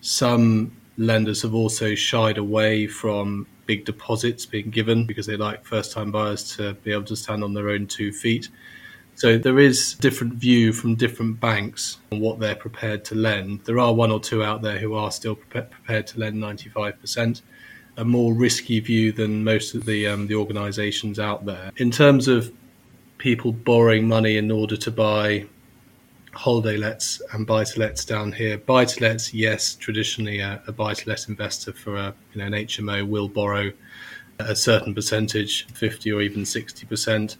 Some 0.00 0.74
lenders 0.96 1.42
have 1.42 1.54
also 1.54 1.94
shied 1.94 2.38
away 2.38 2.86
from 2.86 3.46
big 3.66 3.84
deposits 3.84 4.46
being 4.46 4.70
given 4.70 5.06
because 5.06 5.26
they 5.26 5.36
like 5.36 5.64
first 5.64 5.92
time 5.92 6.10
buyers 6.10 6.56
to 6.56 6.74
be 6.74 6.92
able 6.92 7.04
to 7.04 7.16
stand 7.16 7.44
on 7.44 7.54
their 7.54 7.70
own 7.70 7.86
two 7.86 8.12
feet. 8.12 8.48
So 9.16 9.38
there 9.38 9.58
is 9.58 9.94
different 9.94 10.34
view 10.34 10.74
from 10.74 10.94
different 10.94 11.40
banks 11.40 11.98
on 12.12 12.20
what 12.20 12.38
they're 12.38 12.54
prepared 12.54 13.04
to 13.06 13.14
lend. 13.14 13.64
There 13.64 13.78
are 13.78 13.94
one 13.94 14.10
or 14.10 14.20
two 14.20 14.44
out 14.44 14.60
there 14.60 14.78
who 14.78 14.94
are 14.94 15.10
still 15.10 15.36
prepared 15.36 16.06
to 16.08 16.20
lend 16.20 16.36
95%, 16.36 17.40
a 17.96 18.04
more 18.04 18.34
risky 18.34 18.78
view 18.80 19.12
than 19.12 19.42
most 19.42 19.74
of 19.74 19.86
the 19.86 20.06
um, 20.06 20.26
the 20.26 20.34
organisations 20.34 21.18
out 21.18 21.46
there. 21.46 21.72
In 21.78 21.90
terms 21.90 22.28
of 22.28 22.52
people 23.16 23.52
borrowing 23.52 24.06
money 24.06 24.36
in 24.36 24.50
order 24.50 24.76
to 24.76 24.90
buy 24.90 25.46
holiday 26.36 26.76
lets 26.76 27.20
and 27.32 27.46
buy 27.46 27.64
to 27.64 27.80
lets 27.80 28.04
down 28.04 28.32
here. 28.32 28.58
Buy 28.58 28.84
to 28.84 29.00
lets, 29.02 29.32
yes, 29.34 29.74
traditionally 29.74 30.40
a, 30.40 30.62
a 30.66 30.72
buy 30.72 30.94
to 30.94 31.08
let 31.08 31.28
investor 31.28 31.72
for 31.72 31.96
a 31.96 32.14
you 32.32 32.40
know 32.40 32.46
an 32.46 32.52
HMO 32.52 33.06
will 33.08 33.28
borrow 33.28 33.72
a 34.38 34.54
certain 34.54 34.94
percentage, 34.94 35.66
fifty 35.68 36.12
or 36.12 36.20
even 36.20 36.44
sixty 36.44 36.86
percent. 36.86 37.36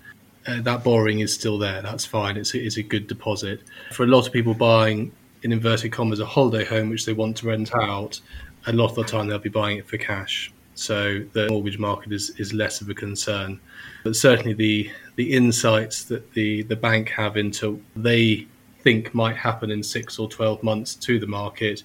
Uh, 0.47 0.61
that 0.63 0.85
borrowing 0.85 1.21
is 1.21 1.35
still 1.35 1.59
there. 1.59 1.83
That's 1.83 2.05
fine. 2.05 2.37
It's 2.37 2.55
a, 2.55 2.59
it's 2.65 2.77
a 2.77 2.83
good 2.83 3.07
deposit 3.07 3.61
for 3.93 4.05
a 4.05 4.07
lot 4.07 4.27
of 4.27 4.33
people 4.33 4.55
buying 4.55 5.13
in 5.43 5.53
inverted 5.53 5.93
commas 5.93 6.21
a 6.21 6.27
holiday 6.27 6.65
home 6.65 6.89
which 6.89 7.05
they 7.05 7.13
want 7.13 7.37
to 7.39 7.47
rent 7.47 7.75
out. 7.75 8.21
A 8.67 8.73
lot 8.73 8.91
of 8.91 8.97
the 8.97 9.05
time 9.05 9.27
they'll 9.27 9.39
be 9.39 9.49
buying 9.49 9.79
it 9.79 9.87
for 9.87 9.97
cash. 9.97 10.53
So 10.75 11.25
the 11.33 11.49
mortgage 11.49 11.79
market 11.79 12.13
is, 12.13 12.31
is 12.39 12.53
less 12.53 12.81
of 12.81 12.91
a 12.91 12.95
concern. 12.95 13.61
But 14.05 14.17
certainly 14.17 14.53
the 14.53 14.91
the 15.17 15.33
insights 15.33 16.05
that 16.05 16.33
the, 16.33 16.63
the 16.63 16.77
bank 16.77 17.09
have 17.11 17.37
into 17.37 17.83
they 17.97 18.47
think 18.87 19.13
might 19.13 19.37
happen 19.37 19.73
in 19.73 19.83
six 19.83 20.17
or 20.17 20.29
12 20.29 20.63
months 20.63 20.95
to 20.95 21.19
the 21.19 21.27
market 21.27 21.83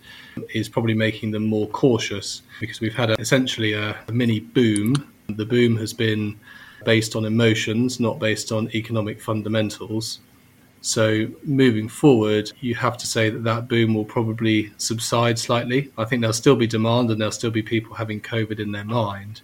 is 0.53 0.69
probably 0.69 0.93
making 0.93 1.31
them 1.31 1.43
more 1.47 1.67
cautious 1.69 2.43
because 2.59 2.79
we've 2.79 2.93
had 2.93 3.09
a, 3.09 3.15
essentially 3.19 3.73
a, 3.73 3.97
a 4.07 4.11
mini 4.11 4.39
boom. 4.39 4.93
The 5.27 5.47
boom 5.47 5.75
has 5.77 5.93
been 5.93 6.39
based 6.85 7.15
on 7.15 7.25
emotions, 7.25 7.99
not 7.99 8.19
based 8.19 8.51
on 8.51 8.69
economic 8.75 9.19
fundamentals. 9.19 10.19
So 10.81 11.27
moving 11.43 11.89
forward, 11.89 12.51
you 12.59 12.75
have 12.75 12.97
to 12.97 13.07
say 13.07 13.31
that 13.31 13.43
that 13.45 13.67
boom 13.67 13.95
will 13.95 14.05
probably 14.05 14.71
subside 14.77 15.39
slightly. 15.39 15.91
I 15.97 16.05
think 16.05 16.21
there'll 16.21 16.33
still 16.33 16.55
be 16.55 16.67
demand 16.67 17.09
and 17.09 17.19
there'll 17.19 17.31
still 17.31 17.49
be 17.49 17.63
people 17.63 17.95
having 17.95 18.21
COVID 18.21 18.59
in 18.59 18.71
their 18.71 18.85
mind. 18.85 19.41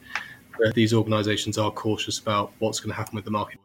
But 0.60 0.76
these 0.76 0.94
organisations 0.94 1.58
are 1.58 1.72
cautious 1.72 2.20
about 2.20 2.52
what's 2.60 2.80
going 2.80 2.92
to 2.92 2.96
happen 2.96 3.16
with 3.16 3.26
the 3.26 3.32
market. 3.32 3.60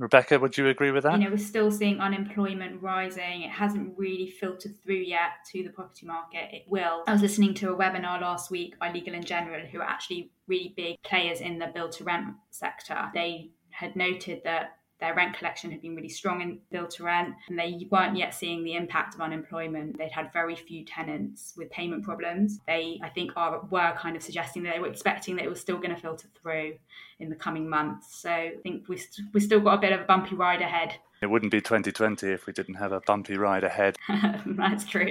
Rebecca, 0.00 0.38
would 0.38 0.56
you 0.56 0.66
agree 0.66 0.90
with 0.90 1.02
that? 1.02 1.18
You 1.18 1.24
know, 1.24 1.30
we're 1.30 1.36
still 1.36 1.70
seeing 1.70 2.00
unemployment 2.00 2.80
rising. 2.82 3.42
It 3.42 3.50
hasn't 3.50 3.98
really 3.98 4.30
filtered 4.30 4.82
through 4.82 4.94
yet 4.94 5.44
to 5.52 5.62
the 5.62 5.68
property 5.68 6.06
market. 6.06 6.48
It 6.52 6.64
will. 6.68 7.04
I 7.06 7.12
was 7.12 7.20
listening 7.20 7.52
to 7.56 7.70
a 7.70 7.76
webinar 7.76 8.18
last 8.18 8.50
week 8.50 8.78
by 8.78 8.90
Legal 8.90 9.14
and 9.14 9.26
General, 9.26 9.66
who 9.66 9.80
are 9.80 9.86
actually 9.86 10.30
really 10.46 10.72
big 10.74 11.02
players 11.02 11.42
in 11.42 11.58
the 11.58 11.66
build 11.66 11.92
to 11.92 12.04
rent 12.04 12.28
sector. 12.50 13.10
They 13.12 13.50
had 13.68 13.94
noted 13.94 14.40
that 14.44 14.78
their 15.00 15.14
rent 15.14 15.36
collection 15.36 15.70
had 15.70 15.82
been 15.82 15.94
really 15.94 16.08
strong 16.08 16.40
in 16.42 16.58
build 16.70 16.90
to 16.90 17.04
rent, 17.04 17.34
and 17.48 17.58
they 17.58 17.86
weren't 17.90 18.16
yet 18.16 18.34
seeing 18.34 18.64
the 18.64 18.74
impact 18.74 19.14
of 19.14 19.20
unemployment. 19.20 19.98
They'd 19.98 20.12
had 20.12 20.32
very 20.32 20.56
few 20.56 20.84
tenants 20.84 21.54
with 21.56 21.70
payment 21.70 22.04
problems. 22.04 22.60
They, 22.66 23.00
I 23.02 23.08
think, 23.08 23.32
are 23.36 23.66
were 23.70 23.94
kind 23.96 24.16
of 24.16 24.22
suggesting 24.22 24.62
that 24.64 24.74
they 24.74 24.80
were 24.80 24.88
expecting 24.88 25.36
that 25.36 25.44
it 25.44 25.48
was 25.48 25.60
still 25.60 25.76
going 25.76 25.94
to 25.94 26.00
filter 26.00 26.28
through 26.40 26.74
in 27.18 27.30
the 27.30 27.36
coming 27.36 27.68
months. 27.68 28.20
So 28.20 28.30
I 28.30 28.54
think 28.62 28.88
we 28.88 28.96
st- 28.96 29.28
we 29.32 29.40
still 29.40 29.60
got 29.60 29.78
a 29.78 29.80
bit 29.80 29.92
of 29.92 30.00
a 30.00 30.04
bumpy 30.04 30.34
ride 30.34 30.62
ahead. 30.62 30.96
It 31.22 31.28
wouldn't 31.28 31.52
be 31.52 31.60
2020 31.60 32.28
if 32.28 32.46
we 32.46 32.54
didn't 32.54 32.76
have 32.76 32.92
a 32.92 33.00
bumpy 33.00 33.36
ride 33.36 33.62
ahead. 33.62 33.96
That's 34.46 34.86
true. 34.86 35.10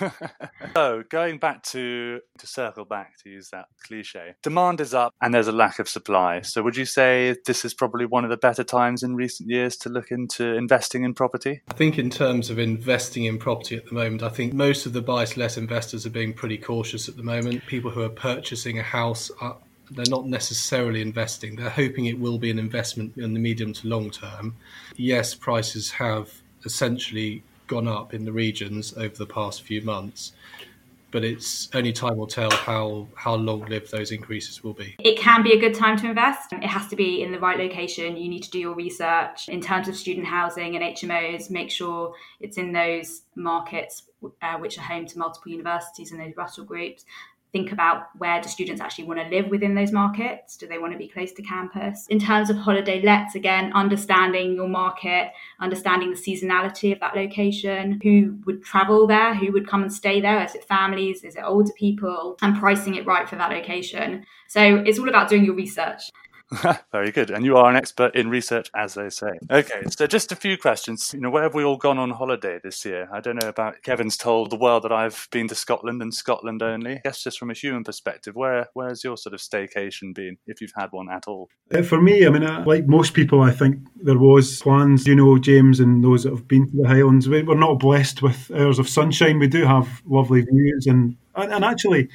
so, 0.74 1.02
going 1.10 1.38
back 1.38 1.62
to 1.64 2.20
to 2.38 2.46
circle 2.46 2.86
back 2.86 3.18
to 3.22 3.28
use 3.28 3.50
that 3.50 3.66
cliche, 3.82 4.36
demand 4.42 4.80
is 4.80 4.94
up 4.94 5.12
and 5.20 5.34
there's 5.34 5.46
a 5.46 5.52
lack 5.52 5.78
of 5.78 5.86
supply. 5.86 6.40
So, 6.40 6.62
would 6.62 6.78
you 6.78 6.86
say 6.86 7.36
this 7.44 7.62
is 7.62 7.74
probably 7.74 8.06
one 8.06 8.24
of 8.24 8.30
the 8.30 8.38
better 8.38 8.64
times 8.64 9.02
in 9.02 9.16
recent 9.16 9.50
years 9.50 9.76
to 9.78 9.90
look 9.90 10.10
into 10.10 10.54
investing 10.54 11.04
in 11.04 11.12
property? 11.12 11.60
I 11.68 11.74
think, 11.74 11.98
in 11.98 12.08
terms 12.08 12.48
of 12.48 12.58
investing 12.58 13.24
in 13.24 13.36
property 13.36 13.76
at 13.76 13.84
the 13.84 13.94
moment, 13.94 14.22
I 14.22 14.30
think 14.30 14.54
most 14.54 14.86
of 14.86 14.94
the 14.94 15.02
buy 15.02 15.26
to 15.26 15.40
let 15.40 15.58
investors 15.58 16.06
are 16.06 16.10
being 16.10 16.32
pretty 16.32 16.56
cautious 16.56 17.06
at 17.06 17.18
the 17.18 17.22
moment. 17.22 17.66
People 17.66 17.90
who 17.90 18.02
are 18.02 18.08
purchasing 18.08 18.78
a 18.78 18.82
house 18.82 19.30
are 19.42 19.58
they're 19.90 20.04
not 20.08 20.26
necessarily 20.26 21.00
investing. 21.00 21.56
They're 21.56 21.70
hoping 21.70 22.06
it 22.06 22.18
will 22.18 22.38
be 22.38 22.50
an 22.50 22.58
investment 22.58 23.16
in 23.16 23.34
the 23.34 23.40
medium 23.40 23.72
to 23.74 23.88
long 23.88 24.10
term. 24.10 24.56
Yes, 24.96 25.34
prices 25.34 25.90
have 25.92 26.32
essentially 26.64 27.42
gone 27.66 27.88
up 27.88 28.14
in 28.14 28.24
the 28.24 28.32
regions 28.32 28.94
over 28.96 29.14
the 29.14 29.26
past 29.26 29.62
few 29.62 29.82
months, 29.82 30.32
but 31.10 31.24
it's 31.24 31.68
only 31.74 31.92
time 31.92 32.16
will 32.16 32.26
tell 32.26 32.50
how 32.50 33.06
how 33.14 33.34
long 33.34 33.64
lived 33.66 33.90
those 33.90 34.10
increases 34.10 34.64
will 34.64 34.72
be. 34.72 34.96
It 34.98 35.18
can 35.18 35.42
be 35.42 35.52
a 35.52 35.60
good 35.60 35.74
time 35.74 35.96
to 35.98 36.08
invest. 36.08 36.52
It 36.52 36.64
has 36.64 36.88
to 36.88 36.96
be 36.96 37.22
in 37.22 37.30
the 37.30 37.38
right 37.38 37.58
location. 37.58 38.16
You 38.16 38.28
need 38.28 38.42
to 38.42 38.50
do 38.50 38.58
your 38.58 38.74
research 38.74 39.48
in 39.48 39.60
terms 39.60 39.88
of 39.88 39.96
student 39.96 40.26
housing 40.26 40.76
and 40.76 40.84
HMOs. 40.96 41.50
Make 41.50 41.70
sure 41.70 42.14
it's 42.40 42.58
in 42.58 42.72
those 42.72 43.22
markets 43.36 44.04
uh, 44.42 44.58
which 44.58 44.78
are 44.78 44.82
home 44.82 45.06
to 45.06 45.18
multiple 45.18 45.52
universities 45.52 46.12
and 46.12 46.20
those 46.20 46.36
Russell 46.36 46.64
groups 46.64 47.04
think 47.54 47.70
about 47.70 48.08
where 48.18 48.40
do 48.42 48.48
students 48.48 48.80
actually 48.80 49.04
want 49.04 49.20
to 49.20 49.28
live 49.28 49.48
within 49.48 49.76
those 49.76 49.92
markets? 49.92 50.56
Do 50.56 50.66
they 50.66 50.78
want 50.78 50.92
to 50.92 50.98
be 50.98 51.06
close 51.06 51.30
to 51.34 51.42
campus? 51.42 52.04
In 52.08 52.18
terms 52.18 52.50
of 52.50 52.56
holiday 52.56 53.00
lets, 53.00 53.36
again, 53.36 53.72
understanding 53.74 54.54
your 54.54 54.66
market, 54.66 55.30
understanding 55.60 56.10
the 56.10 56.16
seasonality 56.16 56.92
of 56.92 56.98
that 56.98 57.14
location, 57.14 58.00
who 58.02 58.36
would 58.44 58.64
travel 58.64 59.06
there, 59.06 59.34
who 59.34 59.52
would 59.52 59.68
come 59.68 59.82
and 59.82 59.92
stay 59.92 60.20
there? 60.20 60.44
Is 60.44 60.56
it 60.56 60.64
families? 60.64 61.22
Is 61.22 61.36
it 61.36 61.44
older 61.44 61.72
people? 61.78 62.36
And 62.42 62.58
pricing 62.58 62.96
it 62.96 63.06
right 63.06 63.28
for 63.28 63.36
that 63.36 63.52
location. 63.52 64.26
So 64.48 64.82
it's 64.84 64.98
all 64.98 65.08
about 65.08 65.28
doing 65.28 65.44
your 65.44 65.54
research. 65.54 66.10
Very 66.92 67.10
good. 67.10 67.30
And 67.30 67.44
you 67.44 67.56
are 67.56 67.70
an 67.70 67.76
expert 67.76 68.14
in 68.14 68.28
research, 68.28 68.70
as 68.74 68.94
they 68.94 69.10
say. 69.10 69.30
Okay, 69.50 69.82
so 69.90 70.06
just 70.06 70.32
a 70.32 70.36
few 70.36 70.56
questions. 70.56 71.12
You 71.14 71.20
know, 71.20 71.30
where 71.30 71.42
have 71.42 71.54
we 71.54 71.64
all 71.64 71.76
gone 71.76 71.98
on 71.98 72.10
holiday 72.10 72.60
this 72.62 72.84
year? 72.84 73.08
I 73.12 73.20
don't 73.20 73.40
know 73.40 73.48
about 73.48 73.82
Kevin's 73.82 74.16
told 74.16 74.50
the 74.50 74.56
world 74.56 74.84
that 74.84 74.92
I've 74.92 75.28
been 75.30 75.48
to 75.48 75.54
Scotland 75.54 76.02
and 76.02 76.12
Scotland 76.14 76.62
only. 76.62 76.96
I 76.96 77.00
guess 77.04 77.22
just 77.22 77.38
from 77.38 77.50
a 77.50 77.54
human 77.54 77.84
perspective, 77.84 78.34
where 78.34 78.68
where's 78.74 79.04
your 79.04 79.16
sort 79.16 79.34
of 79.34 79.40
staycation 79.40 80.14
been, 80.14 80.36
if 80.46 80.60
you've 80.60 80.72
had 80.76 80.92
one 80.92 81.10
at 81.10 81.26
all? 81.26 81.48
Uh, 81.72 81.82
for 81.82 82.00
me, 82.00 82.26
I 82.26 82.30
mean, 82.30 82.44
uh, 82.44 82.64
like 82.66 82.86
most 82.86 83.14
people, 83.14 83.42
I 83.42 83.50
think 83.50 83.78
there 83.96 84.18
was 84.18 84.60
plans. 84.60 85.06
You 85.06 85.16
know, 85.16 85.38
James 85.38 85.80
and 85.80 86.04
those 86.04 86.24
that 86.24 86.30
have 86.30 86.48
been 86.48 86.70
to 86.70 86.76
the 86.82 86.88
Highlands, 86.88 87.28
we're 87.28 87.42
not 87.54 87.78
blessed 87.78 88.22
with 88.22 88.50
hours 88.54 88.78
of 88.78 88.88
sunshine. 88.88 89.38
We 89.38 89.48
do 89.48 89.64
have 89.64 90.02
lovely 90.06 90.42
views, 90.42 90.86
and 90.86 91.16
and 91.34 91.64
actually 91.64 92.08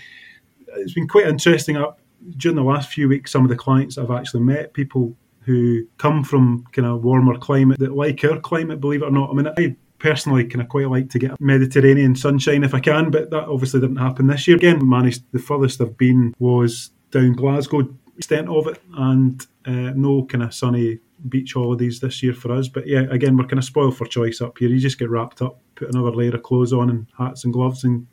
it's 0.78 0.93
been 0.93 1.08
quite 1.08 1.28
interesting. 1.28 1.78
Uh, 1.78 1.91
during 2.38 2.55
the 2.55 2.63
last 2.63 2.91
few 2.91 3.08
weeks, 3.08 3.32
some 3.32 3.43
of 3.43 3.49
the 3.49 3.55
clients 3.55 3.97
I've 3.97 4.12
actually 4.12 4.41
met, 4.41 4.73
people 4.73 5.15
who 5.41 5.86
come 5.97 6.23
from 6.23 6.63
kind 6.73 6.88
of 6.88 7.03
warmer 7.03 7.38
climate 7.38 7.79
that 7.79 7.95
like 7.95 8.23
our 8.23 8.39
climate, 8.39 8.79
believe 8.79 9.01
it 9.01 9.08
or 9.08 9.12
not. 9.12 9.29
I 9.29 9.34
mean, 9.34 9.47
I 9.58 9.75
personally 9.99 10.45
kind 10.45 10.62
of 10.62 10.69
quite 10.69 10.89
like 10.89 11.10
to 11.10 11.19
get 11.19 11.39
Mediterranean 11.39 12.15
sunshine 12.15 12.63
if 12.63 12.73
I 12.73 12.79
can, 12.79 13.12
but 13.12 13.29
that 13.32 13.47
obviously 13.47 13.82
didn't 13.82 13.97
happen 13.97 14.27
this 14.27 14.47
year. 14.47 14.58
Again, 14.58 14.88
managed 14.88 15.23
the 15.32 15.39
furthest 15.39 15.82
I've 15.82 15.97
been 15.97 16.34
was 16.39 16.91
down 17.12 17.34
Glasgow 17.34 17.88
extent 18.17 18.49
of 18.49 18.67
it, 18.67 18.82
and 18.95 19.45
uh, 19.65 19.93
no 19.95 20.25
kind 20.25 20.43
of 20.43 20.53
sunny 20.53 20.99
beach 21.27 21.53
holidays 21.53 21.99
this 21.99 22.21
year 22.21 22.34
for 22.34 22.51
us. 22.51 22.67
But 22.67 22.88
yeah, 22.88 23.05
again, 23.10 23.36
we're 23.36 23.45
kind 23.45 23.60
of 23.60 23.65
spoiled 23.65 23.97
for 23.97 24.05
choice 24.05 24.41
up 24.41 24.58
here. 24.58 24.69
You 24.69 24.79
just 24.79 24.99
get 24.99 25.10
wrapped 25.10 25.41
up, 25.41 25.60
put 25.75 25.89
another 25.89 26.12
layer 26.12 26.36
of 26.36 26.43
clothes 26.43 26.73
on 26.73 26.89
and 26.89 27.08
hats 27.17 27.43
and 27.43 27.53
gloves, 27.53 27.84
and 27.84 28.08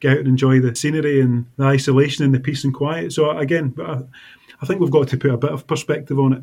get 0.00 0.12
out 0.12 0.18
and 0.18 0.28
enjoy 0.28 0.60
the 0.60 0.74
scenery 0.74 1.20
and 1.20 1.46
the 1.56 1.64
isolation 1.64 2.24
and 2.24 2.34
the 2.34 2.40
peace 2.40 2.64
and 2.64 2.74
quiet. 2.74 3.12
So 3.12 3.30
again, 3.38 3.74
I, 3.78 4.02
I 4.60 4.66
think 4.66 4.80
we've 4.80 4.90
got 4.90 5.08
to 5.08 5.16
put 5.16 5.30
a 5.30 5.36
bit 5.36 5.52
of 5.52 5.66
perspective 5.66 6.18
on 6.18 6.32
it 6.32 6.42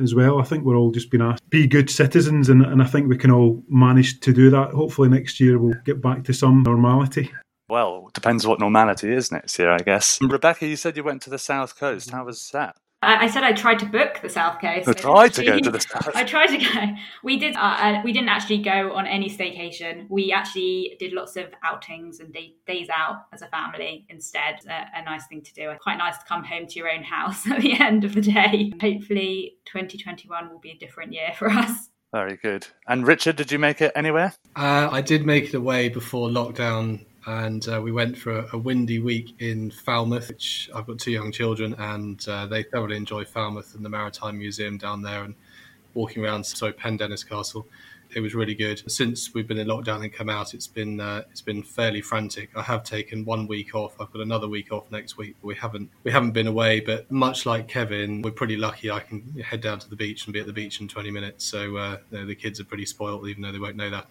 as 0.00 0.14
well. 0.14 0.40
I 0.40 0.44
think 0.44 0.64
we're 0.64 0.76
all 0.76 0.90
just 0.90 1.10
being 1.10 1.22
asked 1.22 1.42
to 1.42 1.48
be 1.48 1.66
good 1.66 1.90
citizens, 1.90 2.48
and, 2.48 2.64
and 2.64 2.82
I 2.82 2.86
think 2.86 3.08
we 3.08 3.18
can 3.18 3.30
all 3.30 3.62
manage 3.68 4.20
to 4.20 4.32
do 4.32 4.50
that. 4.50 4.70
Hopefully, 4.70 5.08
next 5.08 5.40
year 5.40 5.58
we'll 5.58 5.74
get 5.84 6.00
back 6.00 6.24
to 6.24 6.32
some 6.32 6.62
normality. 6.62 7.32
Well, 7.68 8.10
depends 8.14 8.46
what 8.46 8.60
normality 8.60 9.12
is 9.12 9.30
next 9.30 9.58
year, 9.58 9.70
I 9.70 9.78
guess. 9.78 10.18
Rebecca, 10.22 10.66
you 10.66 10.76
said 10.76 10.96
you 10.96 11.04
went 11.04 11.20
to 11.22 11.30
the 11.30 11.38
south 11.38 11.78
coast. 11.78 12.10
How 12.10 12.24
was 12.24 12.50
that? 12.52 12.76
I, 13.00 13.24
I 13.24 13.28
said 13.28 13.44
I 13.44 13.52
tried 13.52 13.78
to 13.80 13.86
book 13.86 14.20
the 14.22 14.28
South 14.28 14.60
Coast. 14.60 14.88
I 14.88 14.92
tried 14.92 15.32
to 15.34 15.44
go 15.44 15.58
to 15.58 15.70
the 15.70 15.80
South. 15.80 16.10
I 16.14 16.24
tried 16.24 16.48
to 16.48 16.58
go. 16.58 16.94
We 17.22 17.38
did. 17.38 17.54
Uh, 17.54 17.76
uh, 17.78 18.00
we 18.04 18.12
didn't 18.12 18.28
actually 18.28 18.58
go 18.58 18.92
on 18.92 19.06
any 19.06 19.30
staycation. 19.30 20.06
We 20.08 20.32
actually 20.32 20.96
did 20.98 21.12
lots 21.12 21.36
of 21.36 21.46
outings 21.62 22.20
and 22.20 22.32
day, 22.32 22.54
days 22.66 22.88
out 22.94 23.26
as 23.32 23.42
a 23.42 23.46
family 23.48 24.06
instead. 24.08 24.56
A, 24.68 24.98
a 24.98 25.04
nice 25.04 25.26
thing 25.26 25.42
to 25.42 25.54
do. 25.54 25.72
Quite 25.80 25.98
nice 25.98 26.18
to 26.18 26.24
come 26.24 26.44
home 26.44 26.66
to 26.66 26.78
your 26.78 26.90
own 26.90 27.04
house 27.04 27.46
at 27.50 27.60
the 27.60 27.80
end 27.80 28.04
of 28.04 28.14
the 28.14 28.22
day. 28.22 28.72
Hopefully, 28.80 29.58
2021 29.66 30.50
will 30.50 30.58
be 30.58 30.70
a 30.70 30.78
different 30.78 31.12
year 31.12 31.30
for 31.36 31.48
us. 31.48 31.90
Very 32.12 32.36
good. 32.36 32.66
And 32.86 33.06
Richard, 33.06 33.36
did 33.36 33.52
you 33.52 33.58
make 33.58 33.82
it 33.82 33.92
anywhere? 33.94 34.32
Uh, 34.56 34.88
I 34.90 35.02
did 35.02 35.26
make 35.26 35.44
it 35.44 35.54
away 35.54 35.90
before 35.90 36.28
lockdown 36.28 37.04
and 37.28 37.68
uh, 37.68 37.80
we 37.82 37.92
went 37.92 38.16
for 38.16 38.46
a, 38.54 38.58
windy 38.58 38.98
week 38.98 39.34
in 39.40 39.70
Falmouth. 39.70 40.28
Which 40.28 40.70
I've 40.74 40.86
got 40.86 40.98
two 40.98 41.10
young 41.10 41.30
children, 41.30 41.74
and 41.74 42.26
uh, 42.26 42.46
they 42.46 42.62
thoroughly 42.62 42.96
enjoy 42.96 43.24
Falmouth 43.26 43.74
and 43.74 43.84
the 43.84 43.90
Maritime 43.90 44.38
Museum 44.38 44.78
down 44.78 45.02
there, 45.02 45.24
and 45.24 45.34
walking 45.92 46.24
around. 46.24 46.44
So 46.44 46.72
Pendennis 46.72 47.28
Castle, 47.28 47.66
it 48.14 48.20
was 48.20 48.34
really 48.34 48.54
good. 48.54 48.90
Since 48.90 49.34
we've 49.34 49.46
been 49.46 49.58
in 49.58 49.68
lockdown 49.68 50.02
and 50.02 50.10
come 50.10 50.30
out, 50.30 50.54
it's 50.54 50.66
been 50.66 51.00
uh, 51.00 51.24
it's 51.30 51.42
been 51.42 51.62
fairly 51.62 52.00
frantic. 52.00 52.48
I 52.56 52.62
have 52.62 52.82
taken 52.82 53.26
one 53.26 53.46
week 53.46 53.74
off. 53.74 54.00
I've 54.00 54.10
got 54.10 54.22
another 54.22 54.48
week 54.48 54.72
off 54.72 54.90
next 54.90 55.18
week. 55.18 55.36
We 55.42 55.54
haven't 55.54 55.90
we 56.04 56.10
haven't 56.10 56.32
been 56.32 56.46
away, 56.46 56.80
but 56.80 57.10
much 57.12 57.44
like 57.44 57.68
Kevin, 57.68 58.22
we're 58.22 58.30
pretty 58.30 58.56
lucky. 58.56 58.90
I 58.90 59.00
can 59.00 59.22
head 59.44 59.60
down 59.60 59.80
to 59.80 59.90
the 59.90 59.96
beach 59.96 60.24
and 60.24 60.32
be 60.32 60.40
at 60.40 60.46
the 60.46 60.54
beach 60.54 60.80
in 60.80 60.88
20 60.88 61.10
minutes. 61.10 61.44
So 61.44 61.76
uh, 61.76 61.98
the 62.10 62.34
kids 62.34 62.58
are 62.58 62.64
pretty 62.64 62.86
spoiled, 62.86 63.28
even 63.28 63.42
though 63.42 63.52
they 63.52 63.58
won't 63.58 63.76
know 63.76 63.90
that. 63.90 64.06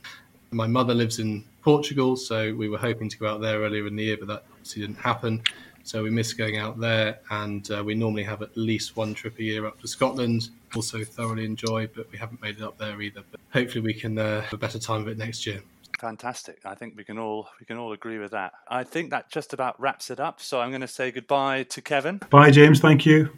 My 0.51 0.67
mother 0.67 0.93
lives 0.93 1.19
in 1.19 1.43
Portugal, 1.61 2.15
so 2.15 2.53
we 2.55 2.69
were 2.69 2.77
hoping 2.77 3.09
to 3.09 3.17
go 3.17 3.27
out 3.27 3.41
there 3.41 3.59
earlier 3.59 3.87
in 3.87 3.95
the 3.95 4.03
year, 4.03 4.17
but 4.17 4.27
that 4.27 4.43
obviously 4.51 4.81
didn't 4.83 4.99
happen. 4.99 5.41
So 5.83 6.03
we 6.03 6.09
missed 6.09 6.37
going 6.37 6.57
out 6.57 6.79
there, 6.79 7.19
and 7.29 7.69
uh, 7.71 7.83
we 7.83 7.95
normally 7.95 8.23
have 8.23 8.41
at 8.41 8.55
least 8.57 8.97
one 8.97 9.13
trip 9.13 9.39
a 9.39 9.43
year 9.43 9.65
up 9.65 9.79
to 9.81 9.87
Scotland. 9.87 10.49
Also 10.75 11.03
thoroughly 11.03 11.45
enjoy, 11.45 11.87
but 11.95 12.11
we 12.11 12.17
haven't 12.17 12.41
made 12.41 12.57
it 12.57 12.61
up 12.61 12.77
there 12.77 13.01
either. 13.01 13.23
But 13.31 13.39
hopefully 13.53 13.81
we 13.81 13.93
can 13.93 14.17
uh, 14.17 14.41
have 14.41 14.53
a 14.53 14.57
better 14.57 14.79
time 14.79 15.01
of 15.01 15.07
it 15.07 15.17
next 15.17 15.45
year. 15.45 15.61
Fantastic. 15.99 16.59
I 16.65 16.75
think 16.75 16.95
we 16.95 17.03
can 17.03 17.17
all 17.17 17.49
we 17.59 17.65
can 17.65 17.77
all 17.77 17.91
agree 17.91 18.19
with 18.19 18.31
that. 18.31 18.53
I 18.67 18.83
think 18.83 19.09
that 19.09 19.31
just 19.31 19.53
about 19.53 19.79
wraps 19.79 20.11
it 20.11 20.19
up. 20.19 20.41
So 20.41 20.59
I'm 20.59 20.69
going 20.69 20.81
to 20.81 20.87
say 20.87 21.09
goodbye 21.09 21.63
to 21.63 21.81
Kevin. 21.81 22.21
Bye, 22.29 22.51
James. 22.51 22.79
Thank 22.79 23.05
you. 23.05 23.29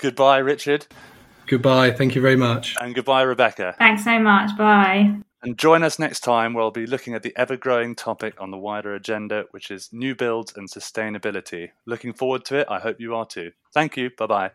Goodbye, 0.00 0.38
Richard. 0.38 0.86
Goodbye. 1.48 1.90
Thank 1.92 2.14
you 2.14 2.22
very 2.22 2.36
much. 2.36 2.76
And 2.80 2.94
goodbye, 2.94 3.22
Rebecca. 3.22 3.74
Thanks 3.78 4.04
so 4.04 4.18
much. 4.18 4.56
Bye. 4.56 5.16
And 5.42 5.56
join 5.56 5.84
us 5.84 5.98
next 5.98 6.20
time 6.20 6.52
where 6.52 6.64
we'll 6.64 6.72
be 6.72 6.86
looking 6.86 7.14
at 7.14 7.22
the 7.22 7.32
ever 7.36 7.56
growing 7.56 7.94
topic 7.94 8.34
on 8.40 8.50
the 8.50 8.58
wider 8.58 8.94
agenda, 8.94 9.44
which 9.52 9.70
is 9.70 9.88
new 9.92 10.14
builds 10.14 10.52
and 10.56 10.68
sustainability. 10.68 11.70
Looking 11.86 12.12
forward 12.12 12.44
to 12.46 12.56
it. 12.58 12.66
I 12.68 12.80
hope 12.80 13.00
you 13.00 13.14
are 13.14 13.26
too. 13.26 13.52
Thank 13.72 13.96
you. 13.96 14.10
Bye 14.18 14.26
bye. 14.26 14.50